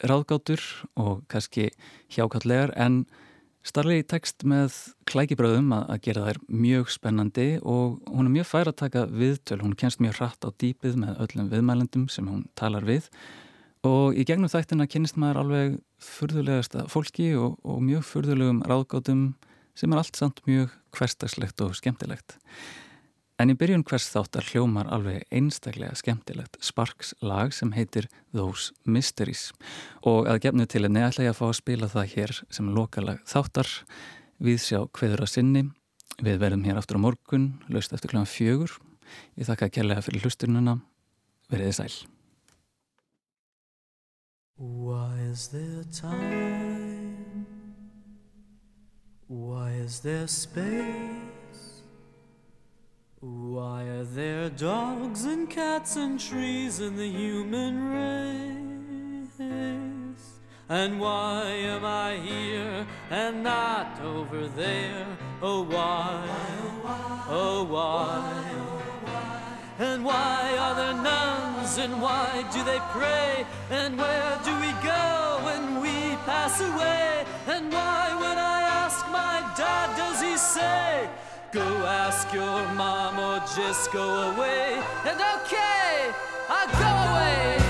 ráðgátur 0.00 0.62
og 1.00 1.24
kannski 1.32 1.70
hjákallegar 2.12 2.72
en 2.76 3.04
starfið 3.66 4.00
í 4.00 4.06
text 4.08 4.44
með 4.48 4.76
klækibröðum 5.10 5.72
að 5.76 5.98
gera 6.06 6.24
þær 6.28 6.40
mjög 6.48 6.92
spennandi 6.94 7.48
og 7.60 7.98
hún 8.08 8.30
er 8.30 8.34
mjög 8.38 8.48
fær 8.48 8.70
að 8.70 8.78
taka 8.80 9.04
viðtöl, 9.10 9.60
hún 9.60 9.76
kennst 9.76 10.00
mjög 10.00 10.16
hratt 10.20 10.44
á 10.44 10.48
dýpið 10.52 10.96
með 11.02 11.20
öllum 11.26 11.50
viðmælendum 11.52 12.08
sem 12.12 12.28
hún 12.30 12.46
talar 12.56 12.86
við 12.88 13.10
og 13.84 14.16
í 14.16 14.24
gegnum 14.28 14.52
þættina 14.52 14.88
kennist 14.88 15.20
maður 15.20 15.42
alveg 15.44 15.76
fyrðulegasta 16.04 16.86
fólki 16.92 17.34
og, 17.36 17.58
og 17.64 17.84
mjög 17.84 18.06
fyrðulegum 18.08 18.64
ráðgátum 18.68 19.24
sem 19.80 19.92
er 19.92 20.02
allt 20.02 20.18
samt 20.18 20.44
mjög 20.48 20.74
hverstagslegt 20.96 21.64
og 21.64 21.74
skemmtilegt. 21.78 22.36
En 23.40 23.48
í 23.48 23.56
byrjun 23.56 23.86
hvers 23.88 24.10
þáttar 24.12 24.44
hljómar 24.50 24.90
alveg 24.92 25.22
einstaklega 25.32 25.96
skemmtilegt 25.96 26.58
Sparks 26.60 27.14
lag 27.24 27.54
sem 27.56 27.70
heitir 27.72 28.10
Those 28.36 28.74
Mysteries 28.84 29.46
og 30.04 30.28
að 30.28 30.42
gefnu 30.44 30.66
til 30.68 30.84
að 30.84 30.92
neðalla 30.98 31.24
ég 31.24 31.32
að 31.32 31.38
fá 31.38 31.46
að 31.48 31.56
spila 31.62 31.88
það 31.88 32.10
hér 32.14 32.34
sem 32.52 32.68
lokalag 32.76 33.22
þáttar 33.30 33.70
við 34.44 34.60
sjá 34.66 34.80
hveður 34.84 35.24
að 35.24 35.32
sinni 35.32 35.64
við 36.20 36.40
verðum 36.42 36.66
hér 36.68 36.82
aftur 36.82 37.00
á 37.00 37.04
morgun 37.06 37.48
laust 37.72 37.96
eftir 37.96 38.12
kl. 38.12 38.26
fjögur 38.28 38.76
ég 39.40 39.48
þakka 39.48 39.72
kærlega 39.78 40.04
fyrir 40.04 40.26
hlustununa 40.26 40.76
veriði 41.48 41.78
sæl 41.80 41.94
Why 44.60 45.16
is 45.32 45.48
there 45.48 45.88
time? 45.88 46.79
Why 49.30 49.70
is 49.70 50.00
there 50.00 50.26
space? 50.26 51.84
Why 53.20 53.84
are 53.84 54.02
there 54.02 54.50
dogs 54.50 55.24
and 55.24 55.48
cats 55.48 55.94
and 55.94 56.18
trees 56.18 56.80
in 56.80 56.96
the 56.96 57.06
human 57.06 57.92
race? 57.94 58.50
And 60.68 60.98
why 60.98 61.44
am 61.44 61.84
I 61.84 62.16
here 62.16 62.84
and 63.08 63.44
not 63.44 64.00
over 64.00 64.48
there? 64.48 65.06
Oh, 65.40 65.62
why? 65.62 66.24
Oh, 67.28 67.62
why? 67.70 68.34
And 69.78 70.04
why 70.04 70.56
are 70.58 70.74
there 70.74 71.02
nuns 71.04 71.78
and 71.78 72.02
why 72.02 72.44
do 72.52 72.64
they 72.64 72.80
pray? 72.90 73.46
And 73.70 73.96
where 73.96 74.40
do 74.44 74.52
we 74.58 74.72
go 74.82 75.40
when 75.44 75.80
we 75.80 76.16
pass 76.26 76.60
away? 76.60 77.24
And 77.46 77.72
why, 77.72 78.16
when 78.20 78.36
I 78.36 78.59
dad, 79.90 79.96
does 79.96 80.20
he 80.22 80.36
say, 80.36 81.08
Go 81.52 81.84
ask 81.84 82.32
your 82.32 82.62
mom 82.74 83.18
or 83.18 83.40
just 83.56 83.92
go 83.92 84.32
away? 84.32 84.80
And 85.04 85.20
okay, 85.20 86.12
I'll 86.48 86.68
go 86.68 87.10
away, 87.10 87.69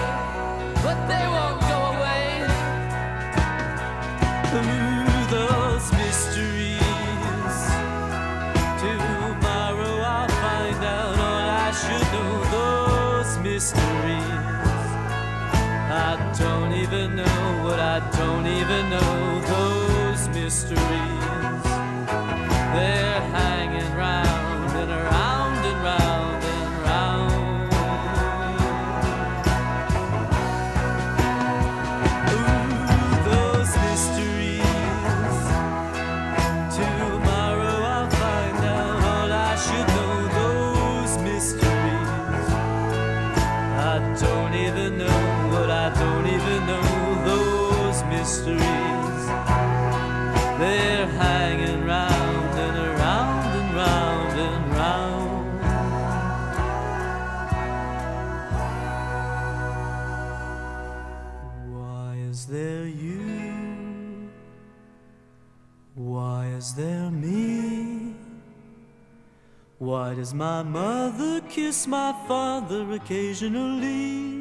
my 70.41 70.62
mother 70.62 71.43
kiss 71.51 71.86
my 71.86 72.14
father 72.26 72.93
occasionally? 72.93 74.41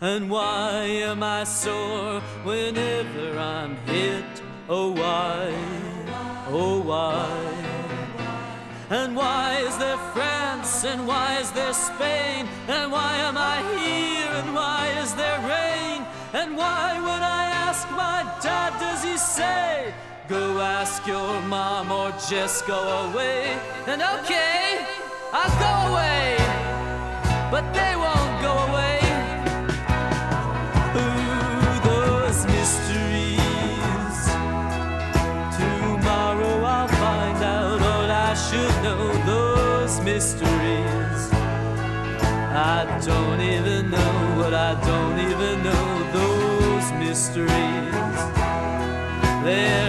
And 0.00 0.28
why 0.28 0.82
am 1.10 1.22
I 1.22 1.44
sore 1.44 2.18
whenever 2.42 3.38
I'm 3.38 3.76
hit? 3.86 4.42
Oh, 4.68 4.90
why? 4.90 5.54
Oh, 6.48 6.80
why? 6.80 7.30
And 8.90 9.14
why 9.14 9.58
is 9.68 9.78
there 9.78 10.00
France? 10.12 10.84
And 10.84 11.06
why 11.06 11.38
is 11.38 11.52
there 11.52 11.72
Spain? 11.72 12.48
And 12.66 12.90
why 12.90 13.12
am 13.28 13.36
I 13.36 13.56
here? 13.78 14.30
And 14.40 14.52
why 14.52 14.88
is 15.00 15.14
there 15.14 15.38
rain? 15.56 16.04
And 16.32 16.56
why, 16.56 16.98
when 17.08 17.22
I 17.22 17.44
ask 17.66 17.88
my 17.92 18.20
dad, 18.42 18.70
does 18.80 19.04
he 19.04 19.16
say, 19.16 19.94
Go 20.28 20.60
ask 20.60 21.06
your 21.06 21.40
mom 21.40 21.90
or 21.90 22.10
just 22.28 22.66
go 22.66 22.78
away? 23.08 23.56
And 23.86 24.02
okay, 24.02 24.84
I'll 25.32 25.56
go 25.58 25.72
away, 25.90 26.36
but 27.50 27.64
they 27.72 27.96
won't 27.96 28.36
go 28.42 28.52
away. 28.68 29.00
Ooh, 31.00 31.80
those 31.88 32.44
mysteries. 32.44 34.20
Tomorrow 35.56 36.62
I'll 36.62 36.88
find 36.88 37.42
out 37.42 37.80
all 37.80 38.10
I 38.10 38.34
should 38.34 38.82
know. 38.84 39.00
Those 39.24 39.98
mysteries. 40.02 41.20
I 42.52 42.84
don't 43.02 43.40
even 43.40 43.90
know 43.90 44.14
what 44.36 44.52
I 44.52 44.74
don't 44.84 45.18
even 45.30 45.62
know. 45.62 45.86
Those 46.12 46.92
mysteries. 46.98 47.78
They're 49.44 49.87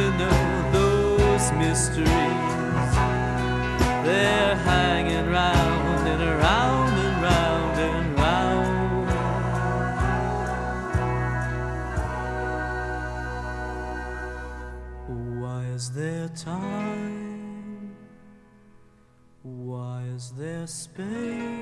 don't 0.00 0.18
know. 0.18 0.70
Those 0.72 1.52
mysteries. 1.52 2.08
They're 4.06 4.56
hanging 4.56 5.26
round 5.28 6.08
and 6.08 6.22
around 6.22 6.92
and 7.04 7.22
round 7.22 7.78
and 7.88 8.18
round. 8.18 9.10
Why 15.40 15.60
is 15.76 15.90
there 15.90 16.28
time? 16.28 17.96
Why 19.42 20.02
is 20.16 20.32
there 20.32 20.66
space? 20.66 21.59